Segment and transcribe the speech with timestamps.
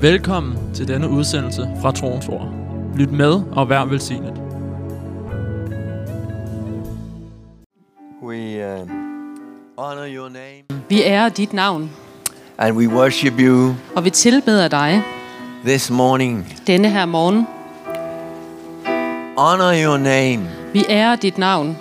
[0.00, 2.48] Velkommen til denne udsendelse fra Troens Ord.
[2.96, 4.32] Lyt med og vær velsignet.
[8.22, 8.88] We uh,
[9.78, 11.90] honor your name Vi ærer dit navn,
[12.58, 15.02] and we worship you og vi tilbeder dig
[15.64, 16.46] this morning.
[16.66, 17.46] denne her morgen.
[19.38, 20.48] Honor your name.
[20.72, 21.76] Vi ærer dit navn,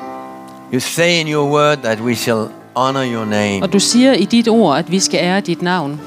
[0.74, 3.64] You say in your word that we shall honor your name.
[3.64, 6.02] og du siger i dit ord, at vi skal ære dit navn.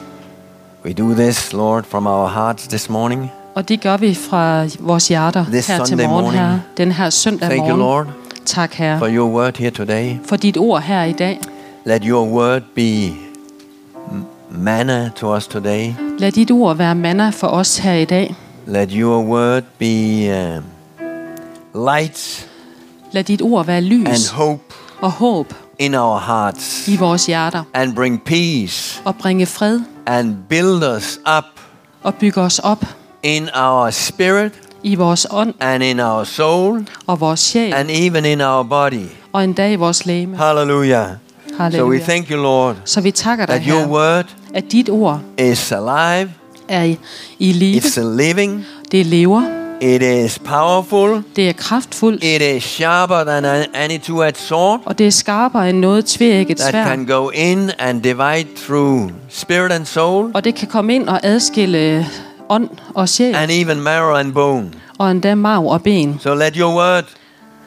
[0.85, 3.31] We do this, Lord, from our hearts this morning.
[3.55, 6.43] Og det gør vi fra vores hjerter This her til morgen, morning.
[6.43, 6.59] her.
[6.77, 8.07] Den her søndag Thank you, morgen.
[8.07, 8.07] Lord,
[8.47, 10.19] Tak, for Herre, your word here today.
[10.25, 11.41] for dit ord her i dag.
[11.85, 13.13] Let your word be
[14.51, 15.95] manna to us today.
[16.19, 18.35] Lad dit ord være manna for os her i dag.
[18.67, 20.65] Let your word be um,
[21.91, 22.47] light
[23.13, 24.63] Lad dit ord være lys and hope
[25.01, 27.63] og håb in our hearts i vores hjerter.
[27.75, 31.45] and bring peace Og bringe fred and build us up
[32.03, 32.85] og bygge os op
[33.23, 37.73] in our spirit i vores ånd and in our soul og vores sjæl.
[37.75, 39.07] and even in our body.
[39.33, 40.37] Og en dag i vores læme.
[40.37, 41.07] Hallelujah.
[41.49, 41.99] So we Halleluja.
[42.05, 46.31] thank you, Lord, Så vi takker dig, that your word at dit ord is alive,
[46.69, 46.99] er i,
[47.39, 47.81] i live.
[47.81, 49.60] it's living, Det lever.
[49.81, 52.25] It is powerful, Det er kraftfuldt.
[52.25, 56.57] it is sharper than an- any two-edged sword Og det er skarpere end noget tvækket
[56.57, 56.85] that svær.
[56.85, 61.21] can go in and divide through spirit and soul Og det kan komme ind og
[61.23, 62.07] adskille
[62.49, 63.35] ånd og sjæl.
[63.35, 64.71] and even marrow and bone.
[64.99, 66.17] Og endda marv og ben.
[66.21, 67.05] So let your word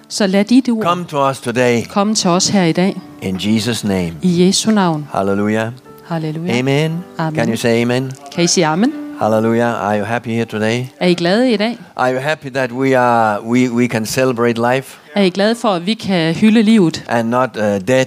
[0.10, 3.02] Så lad dit ord come to us today komme til os her i dag.
[3.22, 4.12] in Jesus' name.
[4.22, 5.08] I Jesu navn.
[5.14, 5.72] Hallelujah.
[6.08, 6.60] Halleluja.
[6.60, 7.04] Amen.
[7.18, 7.36] Amen.
[7.36, 8.12] Can you say amen?
[8.36, 8.94] Kan I sige amen?
[9.24, 9.66] Hallelujah.
[9.66, 10.90] Are you happy here today?
[11.02, 11.78] Er I glade i dag?
[11.96, 15.70] Are you happy that we are we, we can celebrate life Er I glade for,
[15.70, 18.06] at vi kan hylde livet and not uh, dead?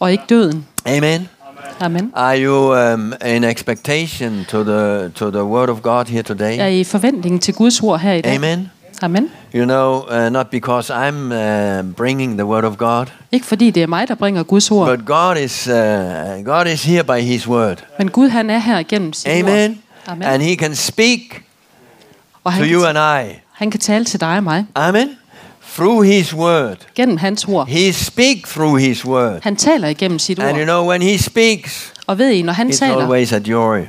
[0.00, 0.66] og ikke døden?
[0.86, 1.28] Amen.
[1.80, 2.12] Amen.
[2.14, 6.76] Are you um, in expectation to the to the word of God here Er today?
[6.76, 8.34] I i forventning til Guds ord her i dag?
[8.34, 8.70] Amen.
[9.02, 9.30] Amen.
[9.54, 13.82] You know, uh, not because I'm uh, bringing the word of God, Ikke fordi det
[13.82, 15.74] er mig, der bringer Guds ord, but God is uh,
[16.44, 17.76] God is here by His word.
[17.98, 19.36] men Gud han er her igennem sit ord.
[19.36, 19.82] Amen.
[20.08, 20.22] Amen.
[20.28, 21.42] And He can speak
[22.44, 23.34] Og to han you kan, and I.
[23.52, 25.08] han kan tale til dig og mig Amen.
[25.76, 26.76] Through His word.
[26.94, 27.66] gennem hans ord.
[27.68, 29.38] He speak through His word.
[29.42, 30.66] Han taler igennem sit And you ord.
[30.66, 33.80] know, when He speaks, Og ved I, når han it's taler, always a joy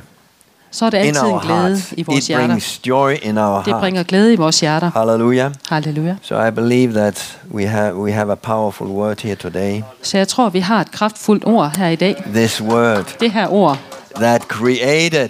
[0.70, 1.94] så er det altid en glæde hearts.
[1.96, 2.46] i vores It hjerter.
[2.46, 3.80] brings joy in our Det heart.
[3.80, 4.90] bringer glæde i vores hjerter.
[4.94, 5.52] Hallelujah.
[5.68, 6.16] Halleluja.
[6.22, 9.82] So I believe that we have we have a powerful word here today.
[10.02, 12.22] Så jeg tror, vi har et kraftfuldt ord her i dag.
[12.34, 13.78] This word Det her ord,
[14.16, 15.28] that created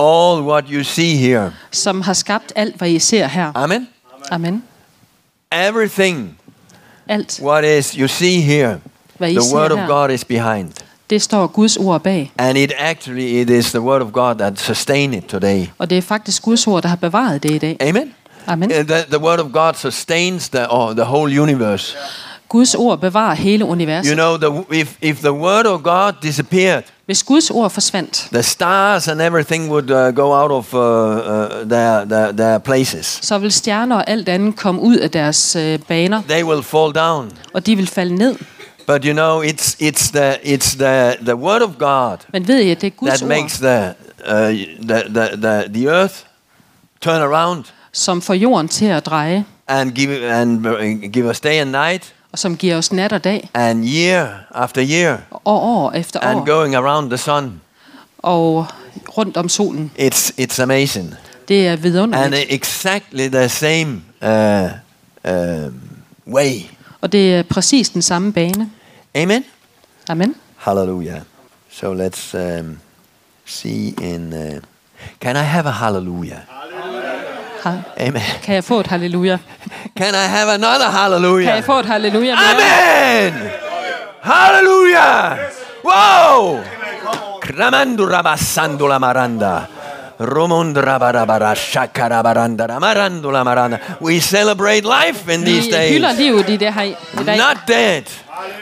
[0.00, 1.52] all what you see here.
[1.70, 3.52] som har skabt alt, hvad I ser her.
[3.54, 3.88] Amen.
[4.30, 4.62] Amen.
[5.52, 6.36] Everything
[7.08, 8.80] Alt, what is you see here,
[9.18, 10.72] hvad I the word ser of her, God is behind.
[11.10, 12.32] det står Guds ord bag.
[12.38, 15.66] And it actually it is the word of God that sustain it today.
[15.78, 17.76] Og det er faktisk Guds ord, der har bevaret det i dag.
[17.80, 18.14] Amen.
[18.46, 18.70] Amen.
[18.70, 21.96] Uh, The, the word of God sustains the oh, the whole universe.
[22.48, 27.22] Guds ord bevarer hele You know, the, if if the word of God disappeared, Hvis
[27.22, 32.04] Guds ord forsvandt, the stars and everything would uh, go out of uh, uh, their,
[32.04, 33.18] their their places.
[33.22, 36.92] så vil stjerner og alt andet komme ud af deres øh, baner, They will fall
[36.94, 37.30] down.
[37.54, 38.36] og de vil falde ned.
[38.86, 42.74] But you know, it's it's the it's the the word of God Men ved I,
[42.74, 43.94] det er Guds that ord, makes the,
[44.28, 44.34] uh,
[44.88, 46.14] the the the the earth
[47.00, 51.60] turn around som får jorden til at dreje, and give and uh, give us day
[51.60, 55.92] and night og som giver os nat og dag, and year after year og år
[55.92, 57.60] efter and år, going around the sun.
[58.18, 58.66] og
[59.18, 59.90] rundt om solen.
[59.98, 61.14] It's it's amazing
[61.48, 62.46] Det er and vidunderligt.
[62.52, 64.70] exactly the same uh,
[65.32, 65.80] um
[66.26, 66.60] way.
[67.00, 68.70] Og det er præcis den samme bane.
[69.14, 69.44] Amen.
[70.08, 70.34] Amen.
[70.56, 71.20] Hallelujah.
[71.72, 72.78] So let's um,
[73.46, 74.32] see in.
[74.32, 74.60] Uh,
[75.20, 76.38] can I have a hallelujah?
[76.48, 76.99] Ha-
[78.00, 78.22] Amen.
[78.42, 79.38] Kan jeg få et halleluja?
[79.96, 81.44] Can I have another hallelujah?
[81.46, 82.54] Kan jeg få et halleluja mere?
[82.54, 83.50] Amen.
[84.22, 85.38] Hallelujah.
[85.84, 86.60] Wow.
[87.40, 89.60] Kramandu rabasandula maranda.
[90.20, 93.78] Romundra barabara shakara baranda ramarandula maranda.
[94.00, 96.18] We celebrate life in these days.
[96.18, 96.94] livet i det her i
[97.26, 98.02] dag, Not dead.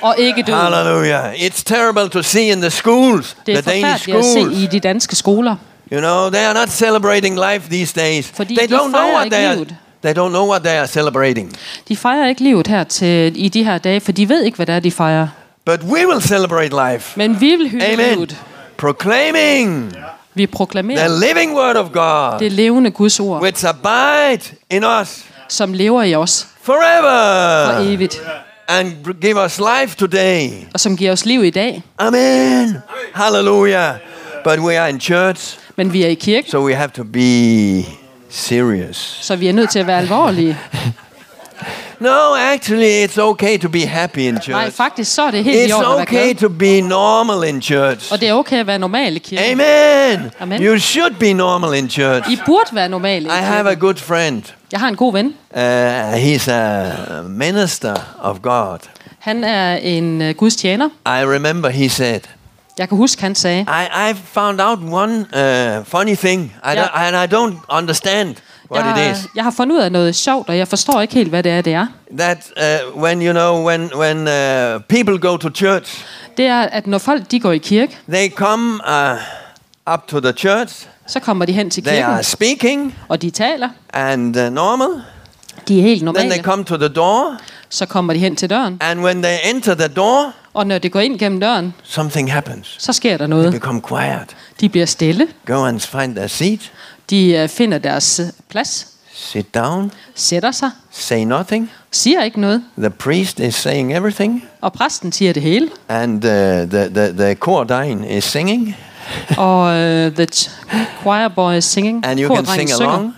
[0.03, 0.61] og ikke døden.
[0.61, 1.35] Hallelujah.
[1.35, 5.59] It's terrible to see in the schools, Det the er Danish forfærdeligt at se schools.
[5.93, 8.27] You know, they are not celebrating life these days.
[8.35, 9.67] Fordi They de don't know what they are.
[10.03, 11.53] They don't know what they are celebrating.
[11.89, 14.67] De fejrer ikke livet her til, i de her dage, for de ved ikke, hvad
[14.67, 15.29] det er, de fejrer.
[15.67, 17.13] But we will celebrate life.
[17.17, 18.09] Men vi vil hylde Amen.
[18.11, 18.37] livet.
[18.77, 19.93] Proclaiming
[20.35, 24.41] Vi the proklamerer living word of God, det levende Guds ord, which abide
[24.71, 28.23] in us som lever i os for forever evigt,
[28.69, 30.51] and give us life today.
[30.75, 31.83] og som giver os liv i dag.
[31.99, 32.77] Amen.
[33.15, 33.95] Hallelujah.
[34.45, 37.85] But we are in church Men vi er i kirke, So we have to be
[38.31, 39.19] serious.
[39.23, 40.59] så vi er nødt til at være alvorlige.
[42.01, 44.77] No, actually, it's okay to be happy in Nej, church.
[44.77, 47.63] faktisk så er det helt i It's orden at være okay to be normal in
[47.63, 48.13] church.
[48.13, 49.43] Og det er okay at være normal i kirke.
[49.45, 50.31] Amen.
[50.41, 50.63] Amen.
[50.63, 52.31] You should be normal in church.
[52.31, 54.43] I burde være normale i I have a good friend.
[54.73, 55.27] Jeg har en god ven.
[55.27, 55.61] Uh,
[56.15, 58.79] he's a minister of God.
[59.19, 60.89] Han er en uh, Guds tjener.
[61.07, 62.21] I remember he said,
[62.79, 66.85] Jeg kan huske, han sagde, I, I found out one uh, funny thing, I Ja.
[66.85, 68.37] don't- and I don't understand
[68.71, 69.27] what jeg, it is.
[69.35, 71.61] jeg har fundet ud af noget sjovt, og jeg forstår ikke helt, hvad det er,
[71.61, 71.87] det er.
[72.19, 72.39] That
[72.95, 76.05] uh, when you know when when uh, people go to church,
[76.37, 80.33] Det er, at når folk de går i kirke, they come uh, up to the
[80.33, 80.87] church.
[81.07, 83.69] så kommer de hen til They kirken, are speaking og de taler.
[83.93, 84.89] and uh, normal.
[85.69, 86.43] De er helt Then they normale.
[86.43, 87.37] come to the door,
[87.71, 90.89] Så kommer de hen til døren, and when they enter the door, og når de
[90.89, 92.77] går ind gennem døren, something happens.
[92.79, 93.53] så sker der They noget.
[93.53, 94.37] become quiet.
[94.61, 95.27] De bliver stille.
[95.47, 96.73] Go and find their seat.
[97.11, 99.93] De øh, finder deres øh, plads, Sit down.
[100.15, 101.71] sætter sig, Say nothing.
[101.91, 105.69] siger ikke noget, The priest is saying everything, og præsten siger det hele.
[105.89, 108.77] and uh, the the the choir is singing,
[109.37, 110.51] Og uh, the ch-
[111.03, 112.07] choir boy is singing.
[112.07, 112.89] and you can sing synger.
[112.93, 113.15] along.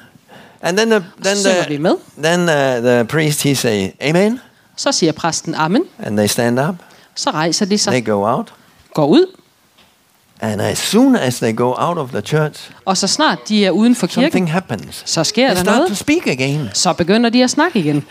[0.62, 1.36] And then the then
[1.66, 1.94] the med.
[2.22, 4.40] then uh, the priest he say amen,
[4.76, 5.82] Så siger præsten amen.
[5.98, 6.75] and they stand up.
[7.14, 8.52] Så rejser de sig, They go out,
[8.94, 9.26] går ud,
[10.42, 13.70] and as soon as they go out of the church, og så snart de er
[13.70, 15.02] uden for kirken, something happens.
[15.06, 15.96] så sker They der start to noget.
[15.98, 16.68] speak again.
[16.74, 18.04] Så begynder de at snakke igen.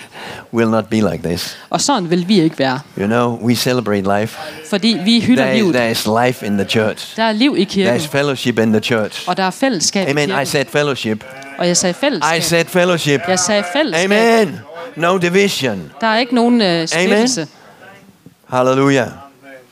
[0.54, 1.58] Will not be like this.
[1.70, 2.80] Og sådan vil vi ikke være.
[3.00, 4.38] You know, we celebrate life.
[4.70, 5.74] Fordi vi hylder There, livet.
[5.74, 7.16] there is life in the church.
[7.18, 9.24] Der er liv i There kirken, is fellowship in the church.
[9.30, 10.24] og der er fællesskab i Amen.
[10.24, 10.46] I kirken.
[10.46, 11.26] said fellowship.
[11.58, 12.42] Og jeg sagde I fællesskab.
[12.44, 13.22] said fellowship.
[13.28, 14.12] Jeg sagde fællesskab.
[14.12, 14.60] Amen.
[14.96, 15.92] No division.
[16.02, 17.48] Der er ikke nogen øh, splittelse.
[18.50, 19.08] Hallelujah.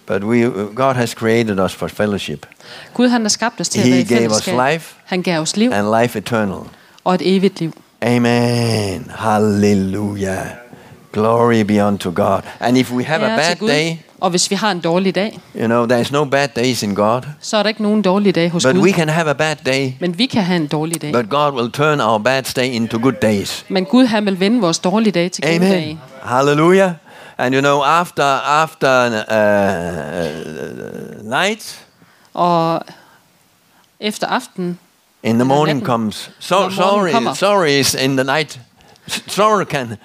[0.07, 0.41] But we,
[0.75, 2.45] God has created us for fellowship
[2.93, 4.73] Gud han har skabt os til at He være i gave us fællesskab.
[4.73, 4.95] life.
[5.05, 6.59] Han gav os liv and life eternal.
[7.03, 7.71] og et evigt liv.
[8.01, 9.11] Amen.
[9.15, 10.45] Hallelujah.
[11.13, 12.41] Glory be unto God.
[12.59, 13.69] And if we have a Ære til bad Gud.
[13.69, 16.95] day, Og hvis vi har en dårlig dag, you know, there's no bad days in
[16.95, 17.21] God.
[17.39, 18.81] så er der ikke nogen dårlig dag hos But Gud.
[18.83, 21.11] we can have a bad day, Men vi kan have en dårlig dag.
[21.13, 23.65] but God will turn our bad day into good days.
[23.69, 25.71] Men Gud han vil vende vores dårlige dage til gode Amen.
[25.71, 25.99] dage.
[26.23, 26.91] Hallelujah.
[27.39, 28.23] And you know, after
[28.63, 31.85] after uh, uh, night,
[32.33, 32.81] Og
[33.99, 34.79] efter aften,
[35.23, 37.11] in the morning comes so, sorry.
[37.11, 37.33] kommer.
[37.33, 38.59] Sorry is in the night.
[39.27, 39.97] Sorrow can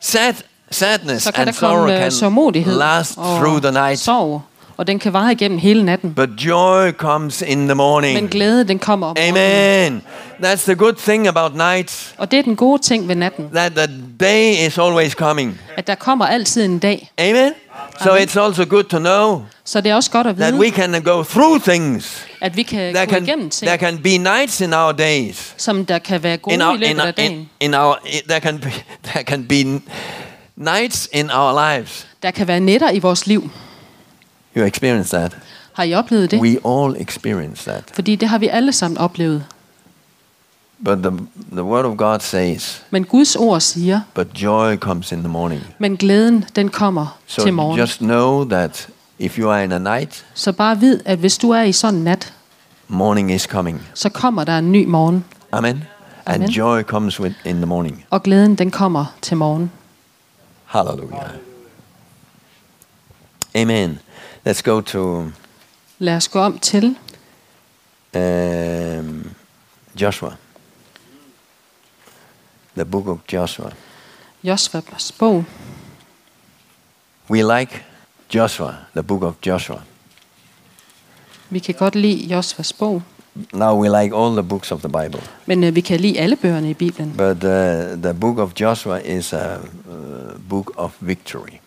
[0.00, 0.34] sad
[0.70, 3.98] sadness and sorrow øh, can last through the night.
[3.98, 4.40] sorg.
[4.76, 6.14] Og den kan vare igennem hele natten.
[6.14, 8.30] But joy comes in the Men morning.
[8.30, 9.36] glæde, den kommer om morgenen.
[9.92, 10.02] Amen.
[10.42, 12.14] That's the good thing about nights.
[12.18, 13.50] Og det er den gode ting ved natten.
[13.54, 13.86] That the
[14.20, 15.60] day is always coming.
[15.76, 17.10] At der kommer altid en dag.
[17.18, 17.52] Amen.
[18.02, 18.22] So Amen.
[18.28, 21.02] it's also good to know Så det er også godt at that vide, we can
[21.02, 22.26] go through things.
[22.40, 25.54] at vi kan There gå can, igennem ting, there can be nights in our days.
[25.56, 27.32] som der kan være gode In our, i løbet in, af dagen.
[27.32, 27.96] in, in our,
[28.28, 28.70] there can be,
[29.10, 29.80] there can be
[30.56, 32.06] nights in our lives.
[32.22, 33.50] Der kan være nætter i vores liv.
[34.56, 35.36] You experience that.
[35.72, 36.40] Har I oplevet det?
[36.40, 37.84] We all experience that.
[37.94, 39.44] Fordi det har vi alle sammen oplevet.
[40.84, 41.10] But the,
[41.52, 45.62] the word of God says, Men Guds ord siger, but joy comes in the morning.
[45.78, 47.78] men glæden den kommer So til morgen.
[47.80, 48.88] just know that
[49.18, 51.98] if you are in a night, Så bare vid, at hvis du er i sådan
[51.98, 52.32] en nat,
[52.88, 53.82] morning is coming.
[53.94, 55.24] så kommer der en ny morgen.
[55.52, 55.84] Amen.
[56.26, 56.50] And Amen.
[56.50, 58.04] joy comes with, in the morning.
[58.10, 59.70] Og glæden den kommer til morgen.
[60.64, 61.30] Hallelujah.
[63.54, 63.98] Amen.
[64.46, 65.30] Let's go to
[65.98, 66.96] Lad os gå om til
[68.14, 69.30] um,
[70.00, 70.36] Joshua.
[72.76, 73.70] The book of Joshua.
[74.44, 75.44] Josvas bog.
[77.30, 77.84] We like
[78.34, 79.82] Joshua, the book of Joshua.
[81.50, 83.02] Vi kan godt lide Josvas bog,
[83.52, 85.22] Now we like all the books of the Bible.
[85.46, 87.14] men øh, vi kan lide alle bøgerne i Bibelen.
[87.16, 89.60] But uh, the book of Joshua is a uh,
[90.48, 91.60] book of victory.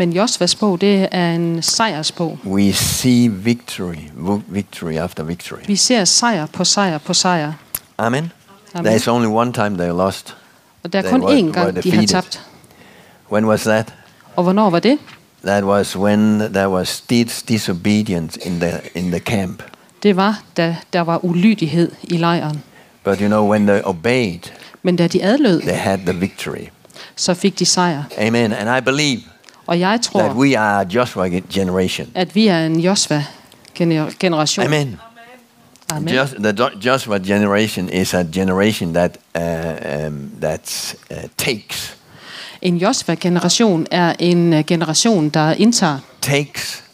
[0.00, 2.38] Men Josvas bog, det er en sejrsbog.
[2.46, 3.96] We see victory,
[4.48, 5.58] victory after victory.
[5.66, 7.52] Vi ser sejr på sejr på sejr.
[7.98, 8.32] Amen.
[8.74, 8.92] Amen.
[8.92, 10.36] There's only one time they lost.
[10.84, 12.42] Og der er kun én gang, de har tabt.
[13.32, 13.94] When was that?
[14.36, 14.98] Og hvornår var det?
[15.44, 19.62] That was when there was dis- disobedience in the in the camp.
[20.02, 22.62] Det var, da der var ulydighed i lejren.
[23.04, 24.40] But you know, when they obeyed,
[24.82, 26.66] Men da de adlød, they had the victory.
[27.16, 28.02] så fik de sejr.
[28.18, 28.52] Amen.
[28.52, 29.20] And I believe
[29.68, 32.08] Og jeg that tror, we are a Joshua ge- generation.
[32.14, 34.64] at vi er en Josva-generation.
[34.66, 35.00] Amen.
[35.90, 36.14] Amen.
[36.14, 41.94] Just, the Jo- Joshua generation is a generation that uh, um, that uh, takes
[42.62, 46.84] En Josva-generation er en øh, generation, der indtager, takes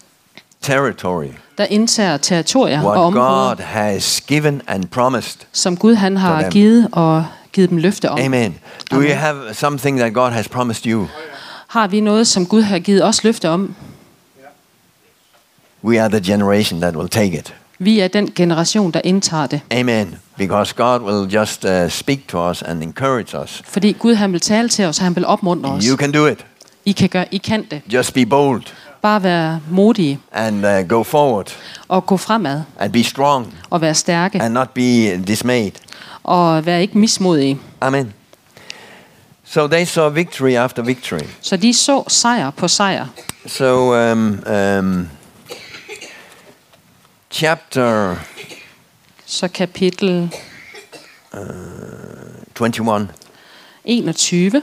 [0.62, 1.26] territory,
[1.59, 5.40] der indtager territorier og områder, God has given and promised.
[5.52, 8.19] som Gud han har givet og givet dem løfte om.
[8.19, 8.59] Amen.
[8.90, 9.09] Do Amen.
[9.11, 11.07] you have something that God has promised you?
[11.75, 13.75] Har vi noget, som Gud har givet os løfte om?
[15.85, 17.54] We are the generation that will take it.
[17.78, 19.61] Vi er den generation, der indtager det.
[19.71, 20.14] Amen.
[20.37, 23.62] Because God will just uh, speak to us and encourage us.
[23.64, 25.85] Fordi Gud han vil tale til os, og han vil opmuntre os.
[25.85, 26.47] You can do it.
[26.85, 27.83] I kan, gøre, I kan det.
[27.93, 28.62] Just be bold
[29.02, 31.57] Bare være modige and uh, go forward
[31.88, 35.73] og gå fremad and be strong og være stærke and not be dismayed.
[36.23, 37.59] og være ikke mismodige.
[37.81, 38.12] Amen.
[39.44, 41.28] So they saw victory after victory.
[41.40, 43.06] Så de så sejr på sejr.
[43.46, 45.10] So, um, um,
[47.30, 48.16] chapter
[49.26, 50.30] Så kapitel
[52.54, 53.08] 21.
[53.84, 54.62] 21.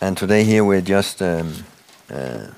[0.00, 1.64] And today here we're just um,
[2.10, 2.48] uh,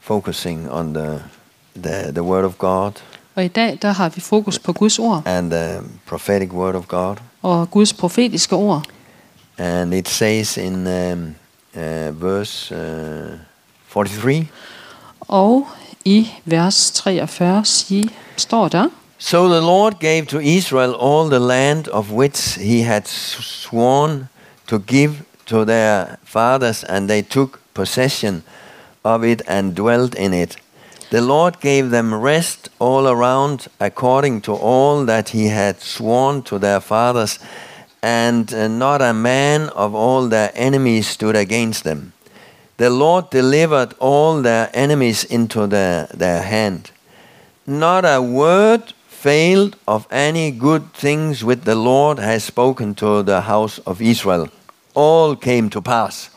[0.00, 1.22] focusing on the,
[1.74, 3.00] the the Word of God
[3.34, 6.86] Og i dag, der har vi fokus på Guds ord and the prophetic Word of
[6.88, 7.16] God.
[7.42, 8.84] og Guds profetiske ord.
[9.58, 11.34] And it says in um,
[11.74, 13.38] uh, verse uh,
[13.92, 14.46] 43.
[15.20, 15.66] Og
[16.04, 21.88] i vers 43 sige, står der, So the Lord gave to Israel all the land
[21.88, 24.28] of which he had sworn
[24.66, 25.12] to give
[25.46, 28.42] to their fathers, and they took possession
[29.04, 30.56] of it and dwelt in it.
[31.10, 36.56] The Lord gave them rest all around according to all that he had sworn to
[36.56, 37.40] their fathers,
[38.00, 42.12] and uh, not a man of all their enemies stood against them.
[42.76, 46.92] The Lord delivered all their enemies into their, their hand.
[47.66, 53.42] Not a word failed of any good things which the Lord has spoken to the
[53.42, 54.48] house of Israel.
[54.94, 56.30] All came to pass.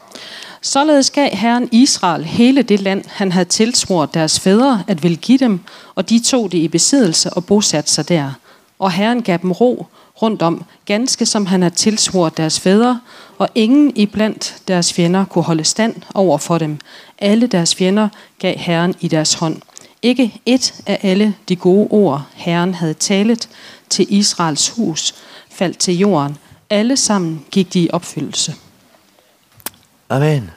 [0.65, 5.37] Således gav Herren Israel hele det land, han havde tilsvoret deres fædre at ville give
[5.37, 5.59] dem,
[5.95, 8.31] og de tog det i besiddelse og bosatte sig der.
[8.79, 9.85] Og Herren gav dem ro
[10.21, 12.99] rundt om, ganske som han havde tilsvoret deres fædre,
[13.37, 16.79] og ingen iblandt deres fjender kunne holde stand over for dem.
[17.19, 19.61] Alle deres fjender gav Herren i deres hånd.
[20.01, 23.49] Ikke et af alle de gode ord, Herren havde talet
[23.89, 25.15] til Israels hus,
[25.49, 26.37] faldt til jorden.
[26.69, 28.55] Alle sammen gik de i opfyldelse.
[30.13, 30.51] Amen.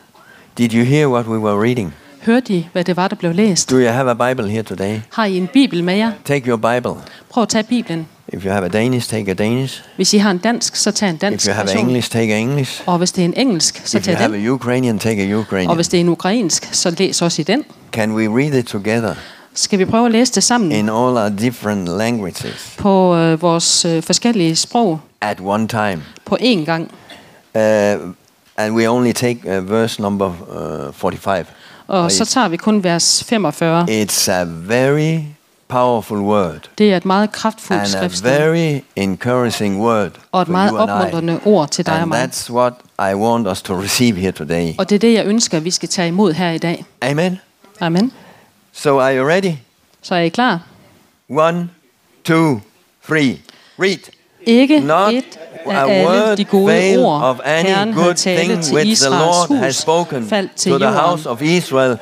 [0.58, 1.94] Did you hear what we were reading?
[2.22, 3.70] Hørte I, hvad det var, der blev læst?
[3.70, 5.00] Do you have a Bible here today?
[5.12, 6.12] Har I en bibel med jer?
[6.25, 6.92] Take your Bible.
[7.30, 8.06] Prøv at tage biblen.
[8.28, 9.82] If you have a Danish, take a Danish.
[9.96, 11.86] Hvis I har en dansk, så tag en If dansk you have version.
[11.86, 12.82] English, take English.
[12.86, 14.46] Og hvis det er en engelsk, så If you tag have den.
[14.46, 15.75] a Ukrainian, take a Og Ukrainian.
[15.75, 17.64] hvis det er en ukrainsk, så læs også i den.
[17.92, 19.14] Can we read it together
[19.54, 23.84] Skal vi prøve at læse det sammen in all our different languages på øh, vores
[23.84, 26.02] øh, forskellige sprog at one time?
[26.25, 26.90] på én gang?
[27.54, 27.60] Uh,
[28.56, 30.26] and we only take uh, verse number
[30.88, 31.44] uh, 45.
[31.88, 34.02] Og så tager vi kun vers 45.
[34.02, 35.18] It's a very
[35.68, 38.38] powerful word Det er et meget kraftfuldt and a skriftsted.
[38.38, 42.25] very encouraging word Og et meget opmuntrende ord til dig og And mig.
[42.25, 42.72] that's what
[43.12, 44.72] I want us to receive here today.
[44.78, 46.84] Og det er det, jeg ønsker, vi skal tage imod her i dag.
[47.02, 47.40] Amen.
[47.80, 48.12] Amen.
[48.72, 49.52] So are you ready?
[50.02, 50.60] Så er I klar?
[51.30, 51.68] One,
[52.25, 52.60] two,
[53.08, 53.38] three.
[53.78, 53.98] Read.
[54.47, 60.55] Ikke Not et af alle de gode ord, Herren havde talt til Israels hus, faldt
[60.57, 60.95] til jorden.
[60.95, 61.99] house of Israel.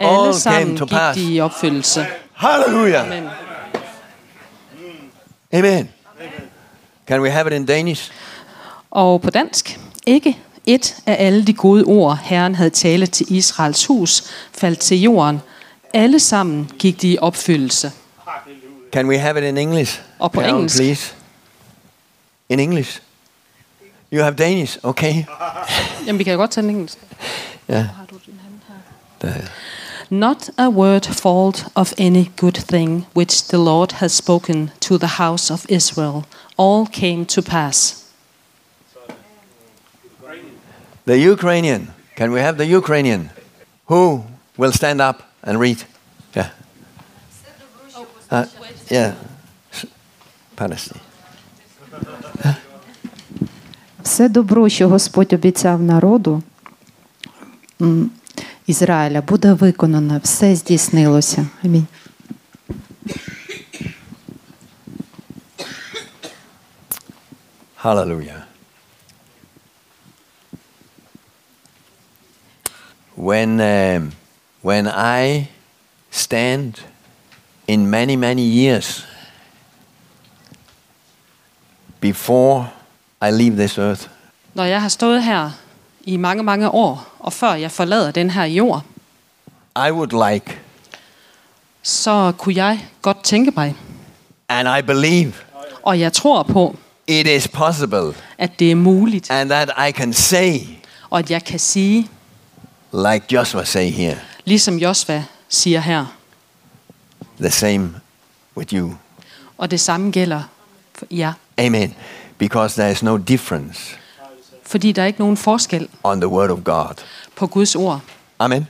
[0.00, 2.06] Alle sammen gik de i opfyldelse.
[2.32, 3.06] Hallelujah.
[3.06, 3.28] Amen.
[5.52, 5.88] Amen.
[7.06, 8.10] Can we have it in Danish?
[8.90, 9.80] Og på dansk.
[10.06, 15.00] Ikke et af alle de gode ord, Herren havde talt til Israels hus, faldt til
[15.00, 15.40] jorden.
[15.94, 17.92] Alle sammen gik de i opfyldelse.
[18.92, 20.00] Can we have it in English?
[20.18, 20.76] Og på Carol, engelsk.
[20.76, 21.14] please.
[22.48, 23.00] In English.
[24.10, 25.26] You have Danish, okay?
[26.06, 26.98] Jamen, vi kan godt tage den engelsk.
[27.70, 27.84] Yeah.
[27.84, 29.30] Har du din hand her?
[29.30, 29.48] There.
[30.10, 35.06] Not a word fault of any good thing which the Lord has spoken to the
[35.06, 36.22] house of Israel.
[36.58, 38.04] All came to pass.
[41.06, 41.90] The Ukrainian.
[42.16, 43.30] Can we have the Ukrainian?
[43.84, 44.24] Who
[44.56, 45.84] will stand up and read?
[46.36, 46.48] Yeah.
[48.30, 48.46] Uh,
[48.90, 49.14] yeah.
[50.56, 51.07] Palestine.
[54.02, 56.42] Все добро, що Господь обіцяв народу
[58.66, 61.46] Ізраїля, буде виконано, все здійснилося.
[61.64, 61.86] Амінь.
[67.82, 68.42] Hallelujah.
[73.16, 74.12] When, um,
[74.62, 75.48] when I
[76.10, 76.80] stand
[77.68, 79.04] in many, many years
[82.00, 82.72] before
[83.22, 84.06] I leave this earth,
[84.54, 85.50] Når jeg har stået her
[86.04, 88.82] i mange, mange år, og før jeg forlader den her jord,
[89.88, 90.58] I would like,
[91.82, 93.74] så kunne jeg godt tænke mig,
[94.48, 95.32] and I believe
[95.82, 100.12] og jeg tror på, it is possible, at det er muligt, and that I can
[100.12, 100.60] say,
[101.10, 102.08] og at jeg kan sige,
[102.92, 106.06] like Joshua say here, ligesom Josva siger her,
[107.40, 107.90] the same
[108.56, 108.92] with you.
[109.58, 110.42] og det samme gælder
[110.94, 111.32] for jer.
[111.58, 111.94] Amen.
[112.38, 113.96] Because there is no difference
[114.62, 116.94] Fordi der er ikke nogen forskel on the word of God.
[117.36, 118.00] på Guds ord.
[118.38, 118.66] Amen.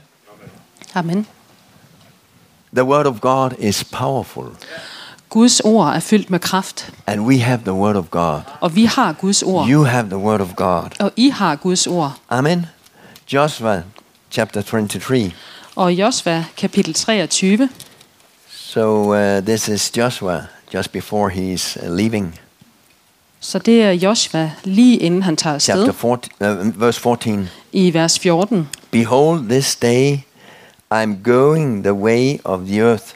[0.93, 1.27] Amen.
[2.73, 4.45] The word of God is powerful,
[5.29, 8.41] Guds ord er fyldt med kraft, and we have the word of God.
[8.61, 10.89] og vi har Guds ord, You have the word of God.
[10.99, 12.13] og I har Guds ord.
[12.29, 12.65] Amen.
[13.33, 13.83] Joshua
[14.31, 15.31] chapter 23.
[15.75, 17.69] Og Josva kapitel 23,
[18.49, 22.39] So uh, this is Joshua just before he's uh, leaving.
[23.39, 27.49] Så det er Josva lige inden han tager afsted, Chapter 14, uh, verse 14.
[27.71, 28.69] i vers 14.
[28.91, 30.23] Behold, this day
[30.91, 33.13] I'm going the way of the earth,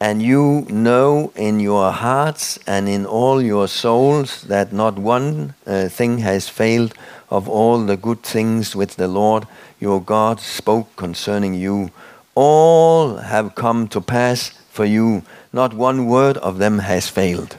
[0.00, 5.88] and you know in your hearts and in all your souls that not one uh,
[5.88, 6.92] thing has failed
[7.30, 9.44] of all the good things which the Lord
[9.80, 11.90] your God spoke concerning you.
[12.34, 17.56] All have come to pass for you, not one word of them has failed.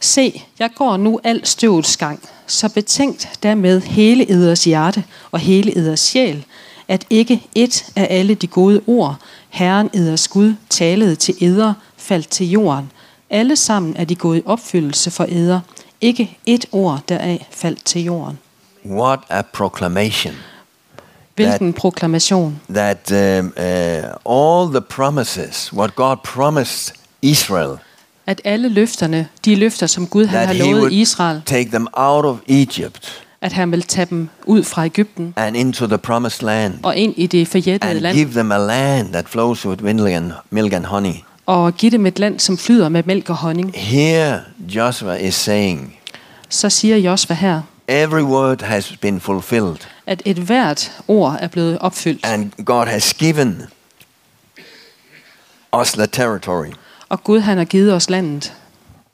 [0.00, 5.78] Se, jeg går nu al støvets gang, så betænkt dermed hele eders hjerte og hele
[5.78, 6.44] eders sjæl,
[6.88, 9.16] at ikke et af alle de gode ord,
[9.48, 12.92] Herren eders Gud talede til eder, faldt til jorden.
[13.30, 15.60] Alle sammen er de gået i opfyldelse for eder.
[16.00, 18.38] Ikke et ord deraf faldt til jorden.
[18.84, 20.34] What a proclamation!
[21.34, 22.60] Hvilken proklamation.
[22.68, 27.78] that um, uh, all the promises, what God promised Israel,
[28.26, 32.36] At alle løfterne, de løfter, som Gud han har lovet Israel, take them out of
[32.48, 36.96] Egypt at han vil tage dem ud fra Ægypten and into the promised land og
[36.96, 39.84] ind i det forjættede and land, give them a land that flows with
[40.50, 41.14] milk and, honey.
[41.46, 43.72] og give dem et land, som flyder med mælk og honning.
[43.74, 45.98] Here, Joshua is saying,
[46.48, 51.78] Så siger Josva her, every word has been fulfilled, at et hvert ord er blevet
[51.78, 53.62] opfyldt, and God has given
[55.80, 56.72] us the territory.
[57.08, 58.52] Og Gud han har givet os landet.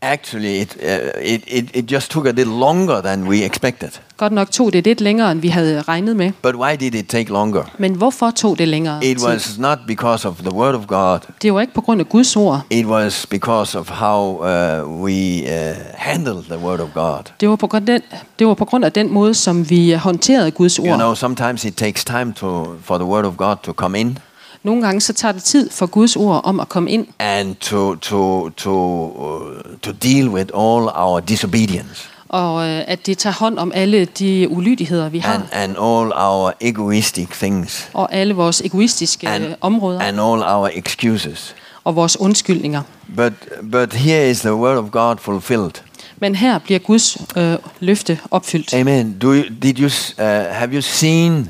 [0.05, 3.89] Actually, it, uh, it, it, it just took a little longer than we expected.
[4.17, 6.33] Godt nok tog det lidt længere, end vi havde regnet med.
[6.43, 7.63] But why did it take longer?
[7.79, 9.27] Men hvorfor tog det længere It tid?
[9.27, 11.19] was not because of the word of God.
[11.43, 12.61] Det var ikke på grund af Guds ord.
[12.71, 17.23] It was because of how uh, we uh, handle the word of God.
[17.41, 19.93] Det var, på grund af den, det var på grund af den måde, som vi
[19.93, 20.87] håndterede Guds ord.
[20.87, 24.19] You know, sometimes it takes time to for the word of God to come in
[24.63, 27.95] Nogle gange så tager det tid for Guds ord om at komme ind and to
[27.95, 28.73] to to
[29.17, 34.05] uh, to deal with all our disobedience og øh, at det tager hånd om alle
[34.05, 39.45] de ulydigheder, vi har, and and all our egoistic things og alle vores egoistiske and,
[39.45, 41.55] øh, områder and all our excuses.
[41.85, 42.83] og vores undskyldninger.
[43.17, 43.33] But
[43.73, 45.73] but here is the word of God fulfilled.
[46.19, 48.75] Men her bliver Guds øh, løfte opfyldt.
[48.75, 49.19] Amen.
[49.23, 51.49] Do you, did you uh, have you seen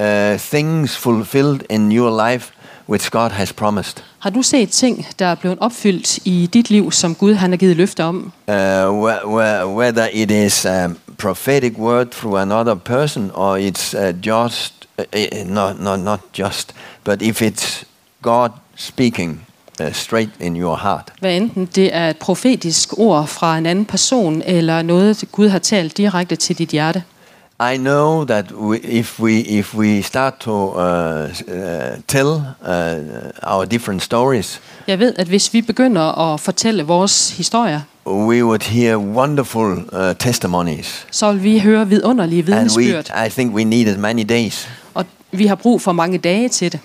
[0.00, 2.50] uh, things fulfilled in your life
[2.88, 4.02] which God has promised?
[4.18, 7.56] Har du set ting, der er blevet opfyldt i dit liv, som Gud han har
[7.56, 8.32] givet løfter om?
[8.48, 14.26] Uh, wh- wh- whether it is a prophetic word through another person or it's uh,
[14.26, 17.84] just uh, uh, not, not not just, but if it's
[18.22, 19.40] God speaking
[19.80, 21.12] uh, straight in your heart.
[21.20, 25.58] Hvad enten det er et profetisk ord fra en anden person, eller noget, Gud har
[25.58, 27.02] talt direkte til dit hjerte.
[27.72, 32.28] I know that we, if we if we start to uh, uh, tell
[32.62, 38.44] uh, our different stories, Jeg ved, at hvis vi begynder at fortælle vores historier, we
[38.44, 43.54] would hear wonderful uh, testimonies, så vil vi høre vidunderlige and we vidnesbyrd, I think
[43.54, 44.68] we needed many days.
[45.38, 46.80] Vi har brug for mange dage til det.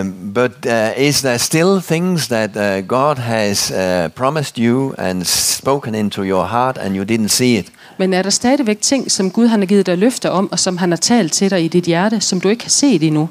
[0.00, 5.24] Um, but uh, is there still things that uh, God has uh, promised you and
[5.24, 7.72] spoken into your heart, and you didn't see it?
[7.98, 10.76] Men er der stadigvæk ting, som Gud han har givet dig løfter om, og som
[10.76, 13.28] han har talt til dig i dit hjerte, som du ikke har set endnu?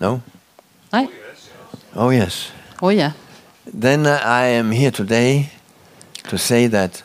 [0.00, 0.18] No.
[0.92, 1.06] Nej?
[1.94, 2.54] Oh yes.
[2.82, 3.10] Oh, ja.
[3.74, 5.44] Then uh, I am here today
[6.28, 7.04] to say that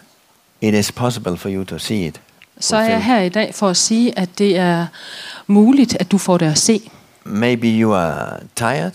[0.61, 2.21] it is possible for you to see it.
[2.59, 4.87] Så er jeg her i dag for at sige, at det er
[5.47, 6.91] muligt, at du får det at se.
[7.29, 8.91] Maybe you are tired.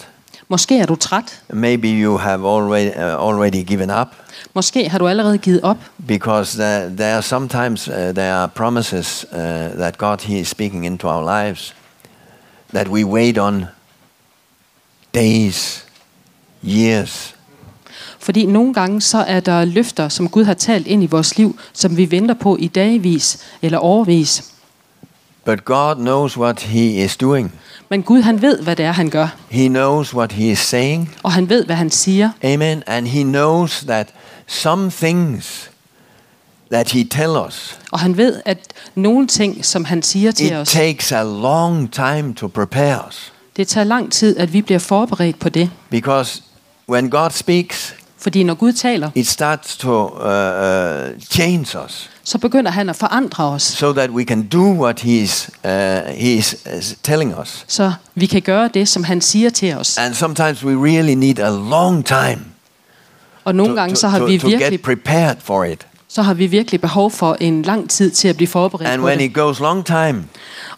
[0.49, 1.42] Måske er du træt.
[1.49, 4.09] Maybe you have already uh, already given up
[4.55, 5.77] Måske har du allerede givet op.
[6.07, 9.38] because there, there are sometimes uh, there are promises uh,
[9.79, 11.75] that God He is speaking into our lives
[12.75, 13.64] that we wait on
[15.14, 15.85] days,
[16.64, 17.35] years,
[18.18, 21.59] Fordi nogle gange så er der løfter, som Gud har talt ind i vores liv,
[21.73, 24.51] som vi venter på i dagvis eller overvis.
[25.44, 27.53] But God knows what He is doing.
[27.88, 29.29] Men Gud han ved, hvad det er, han gør.
[29.51, 31.14] He knows what He is saying.
[31.23, 32.31] Og han ved, hvad han siger.
[32.44, 32.83] Amen.
[32.87, 34.09] And He knows that
[34.47, 35.70] some things
[36.73, 38.59] that He tells us, Og han ved, at
[38.94, 43.33] nogle ting, som han siger til it os, takes a long time to prepare us.
[43.57, 45.70] det tager lang tid, at vi bliver forberedt på det.
[45.90, 46.42] Because
[46.88, 52.38] when God speaks, Fordi når Gud taler, it starts to uh, uh, change us så
[52.38, 55.70] begynder han at forandre os, so that we can do what He's, uh,
[56.08, 57.64] he's uh, telling us.
[57.68, 59.98] så vi kan gøre det, som han siger til os.
[59.98, 62.44] And sometimes we really need a long time
[63.44, 65.87] Og nogle to, gange, så har to, vi to get virkelig, prepared for it.
[66.08, 69.06] så har vi virkelig behov for en lang tid til at blive forberedt And på
[69.06, 69.24] when det.
[69.24, 70.24] it goes long time,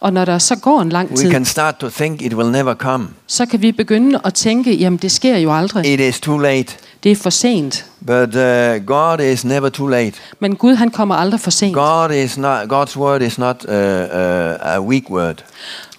[0.00, 2.50] Og når der så går en lang we tid, can start to think it will
[2.50, 3.08] never come.
[3.26, 5.86] så kan vi begynde at tænke, jamen det sker jo aldrig.
[5.86, 6.74] It is too late.
[7.02, 7.86] Det er for sent.
[8.06, 10.12] But uh, God is never too late.
[10.40, 11.74] Men Gud han kommer aldrig for sent.
[11.74, 12.72] God is not.
[12.72, 15.44] God's word is not uh, uh, a weak word,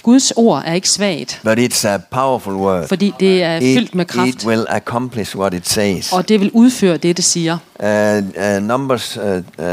[0.03, 2.88] Guds ord er ikke svagt, but it's a powerful word.
[2.88, 6.13] fordi det er It, fyldt med it kraft, will accomplish what it says.
[6.13, 7.57] og det vil udføre det, det siger.
[7.79, 7.88] Uh,
[8.57, 9.23] uh, Numbers uh,
[9.57, 9.65] uh,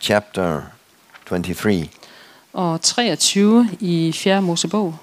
[0.00, 0.60] chapter
[1.28, 1.88] 23
[2.52, 4.42] Og 23 i 4.
[4.42, 4.94] Mosebog,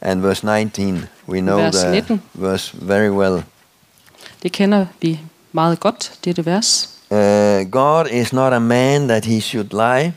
[0.00, 1.04] and verse 19.
[1.28, 2.22] We know Vers the 19.
[2.34, 3.42] verse very well.
[4.42, 5.20] det kender vi
[5.52, 6.88] meget godt, dette vers.
[7.10, 7.16] Uh,
[7.70, 10.12] God is not a man that he should lie,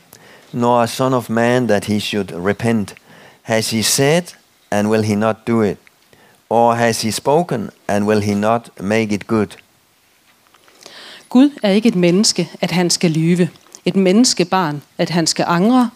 [0.52, 2.96] nor a son of man that he should repent.
[3.42, 4.24] Has he said,
[4.72, 5.78] and will he not do it?
[6.50, 9.48] Or has he spoken, and will he not make it good?
[11.30, 13.50] Gud er ikke et menneske, at han skal lyve.
[13.86, 15.90] Et menneskebarn, at han skal angre.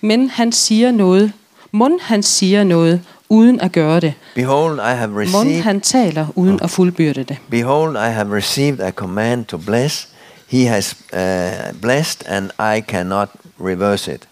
[0.00, 1.32] Men han siger noget.
[1.72, 4.14] Mund han siger noget, uden at gøre det.
[4.34, 5.62] Behold, I have Mund received.
[5.62, 7.36] han taler, uden at fuldbyrde det.
[7.50, 10.08] Behold, I have received a command to bless.
[10.48, 13.28] He has uh, blessed, and I cannot
[13.60, 14.22] reverse it.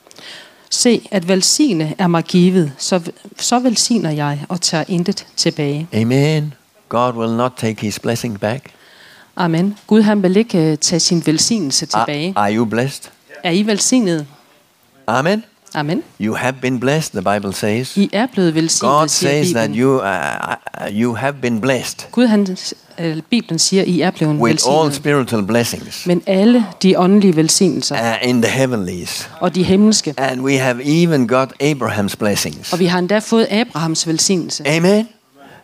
[0.71, 3.01] Se, at velsigne er mig givet, så,
[3.39, 5.89] så velsigner jeg og tager intet tilbage.
[5.95, 6.55] Amen.
[6.89, 8.65] God will not take his blessing back.
[9.37, 9.77] Amen.
[9.87, 12.33] Gud han vil ikke øh, tage sin velsignelse Are, tilbage.
[12.37, 13.05] are you blessed?
[13.45, 14.27] Er I velsignet?
[15.07, 15.45] Amen.
[15.75, 16.03] Amen.
[16.21, 17.97] You have been blessed, the Bible says.
[17.97, 19.83] I er blevet God velsignet, siger says that Bibelen.
[19.83, 22.57] you, uh, uh, you have been blessed Gud han,
[22.99, 24.95] øh, Bibelen siger, I er blevet with all velsignet.
[24.95, 29.31] spiritual blessings Men alle de åndelige velsignelser uh, in the heavenlies.
[29.41, 30.15] og de himmelske.
[30.17, 32.73] And we have even got Abraham's blessings.
[32.73, 34.67] Og vi har endda fået Abrahams velsignelse.
[34.69, 35.09] Amen.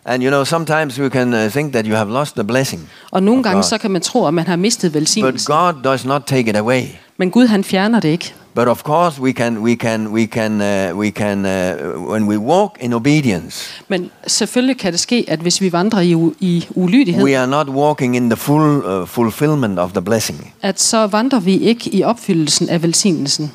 [0.09, 3.23] And you know, sometimes you can uh, think that you have lost the blessing, Og
[3.23, 5.55] nogle gange så kan man tro, at man har mistet but velsignelsen.
[5.55, 6.83] God does not take it away.
[7.16, 8.35] Men Gud han fjerner det ikke.
[8.55, 12.38] But of course, we can, we can, we can, uh, we can, uh, when we
[12.38, 17.25] walk in obedience, Men selvfølgelig kan det ske, at hvis vi vandrer i, i ulydighed,
[17.25, 20.55] we are not walking in the full uh, fulfillment of the blessing.
[20.62, 23.53] at så vandrer vi ikke i opfyldelsen af velsignelsen.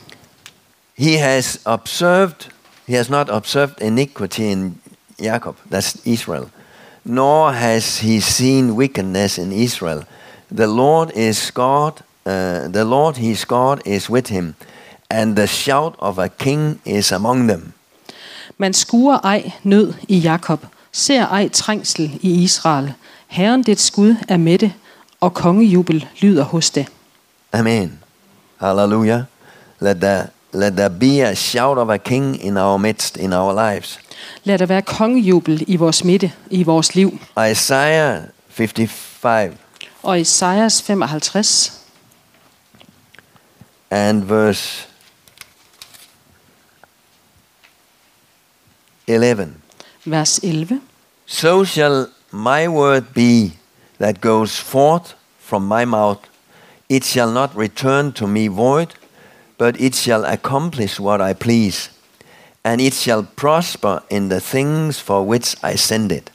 [0.98, 2.50] He has observed,
[2.88, 4.76] he has not observed iniquity in
[5.22, 6.50] Jacob, that's Israel,
[7.04, 10.04] nor has he seen wickedness in Israel.
[10.58, 11.94] The Lord is God,
[12.26, 14.56] uh, the Lord his God is with him,
[15.10, 17.74] and the shout of a king is among them.
[18.58, 22.94] Man skuer ej nød i Jakob, ser ej trængsel i Israel.
[23.28, 24.74] Herren dit skud er med det,
[25.22, 26.88] og kongejubel lyder hos det.
[27.54, 28.00] Amen.
[28.58, 29.24] Hallelujah.
[29.80, 33.54] Let there, let there be a shout of a king in our midst, in our
[33.54, 34.00] lives.
[34.44, 37.20] Lad der være kongejubel i vores midte, i vores liv.
[37.52, 39.54] Isaiah 55
[40.04, 41.72] Og Esajas 55
[43.92, 44.88] and verse
[49.08, 49.56] 11.
[50.06, 50.82] vers 11.
[51.26, 53.52] So shall my word be
[54.00, 56.20] that goes forth from my mouth.
[56.90, 58.88] It shall not return to me void,
[59.62, 61.92] but it shall accomplish what I please,
[62.64, 66.32] and it shall prosper in the things for which I send it.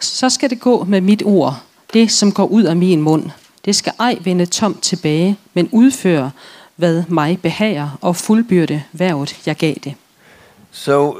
[0.00, 3.30] Så skal det gå med mit ord, det som går ud af min mund.
[3.64, 6.30] Det skal ej vende tomt tilbage, men udføre,
[6.76, 9.94] hvad mig behager, og fuldbyrde værvet, jeg gav det.
[10.72, 11.18] So, uh,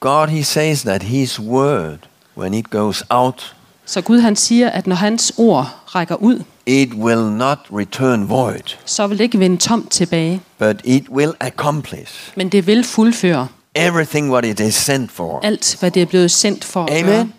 [0.00, 1.98] God, He says that His word,
[2.36, 3.54] when it goes out,
[3.86, 8.76] Så Gud han siger, at når hans ord rækker ud, it will not return void,
[8.84, 13.48] så vil det ikke vende tomt tilbage, but it will accomplish men det vil fuldføre
[13.74, 15.40] everything what it is sent for.
[15.42, 16.98] alt, hvad det er blevet sendt for gøre.
[16.98, 17.34] Amen.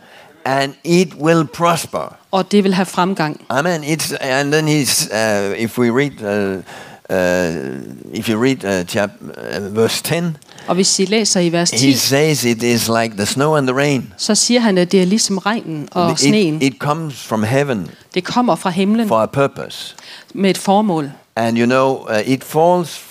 [0.45, 2.15] And it will prosper.
[2.31, 3.41] Og det vil have fremgang.
[3.49, 3.83] Amen.
[3.83, 6.63] It's and then he's uh, if we read uh,
[7.09, 11.69] uh, if you read uh, chap, uh, verse ten, Og hvis I læser i vers
[11.71, 14.13] he 10, says it is like the snow and the rain.
[14.17, 16.61] så siger han, at det er ligesom regnen og It, sneen.
[16.61, 19.95] it comes from heaven Det kommer fra himlen for a purpose,
[20.33, 21.11] med et formål.
[21.35, 23.01] and you know uh, it falls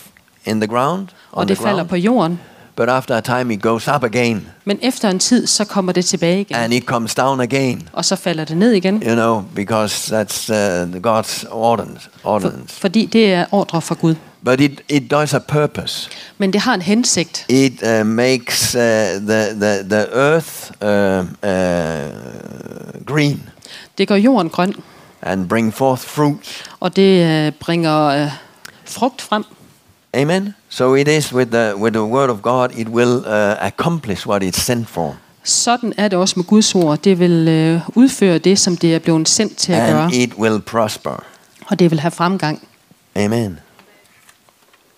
[0.46, 1.88] in the ground, og det the falder ground.
[1.88, 2.40] på jorden.
[2.78, 6.04] But after a time, it goes up again, Men efter en tid, så kommer det
[6.04, 6.56] tilbage igen.
[6.56, 7.88] and it comes down again.
[7.92, 9.02] Og så falder det ned igen.
[9.06, 10.56] You know, because that's uh,
[11.06, 12.08] God's ordinance.
[12.22, 12.74] For, ordinance.
[12.80, 14.14] fordi det er ordre fra Gud.
[14.44, 16.10] But it, it does a purpose.
[16.38, 17.46] Men det har en hensigt.
[17.48, 20.88] It uh, makes uh, the, the, the earth uh,
[21.42, 23.42] uh, green
[23.98, 24.74] Det gør jorden grøn,
[25.22, 26.64] and bring forth fruit.
[26.80, 28.30] og det øh, bringer øh,
[28.84, 29.44] frugt frem.
[30.16, 30.54] Amen.
[30.68, 32.78] So it is with the with the word of God.
[32.78, 36.98] It will uh, accomplish what it's sent for, Sådan er det også med Guds ord.
[36.98, 40.04] Det vil øh, udføre det, som det er blevet sendt til at gøre.
[40.04, 41.24] and it will prosper.
[41.66, 42.68] Og det vil have fremgang.
[43.16, 43.58] Amen.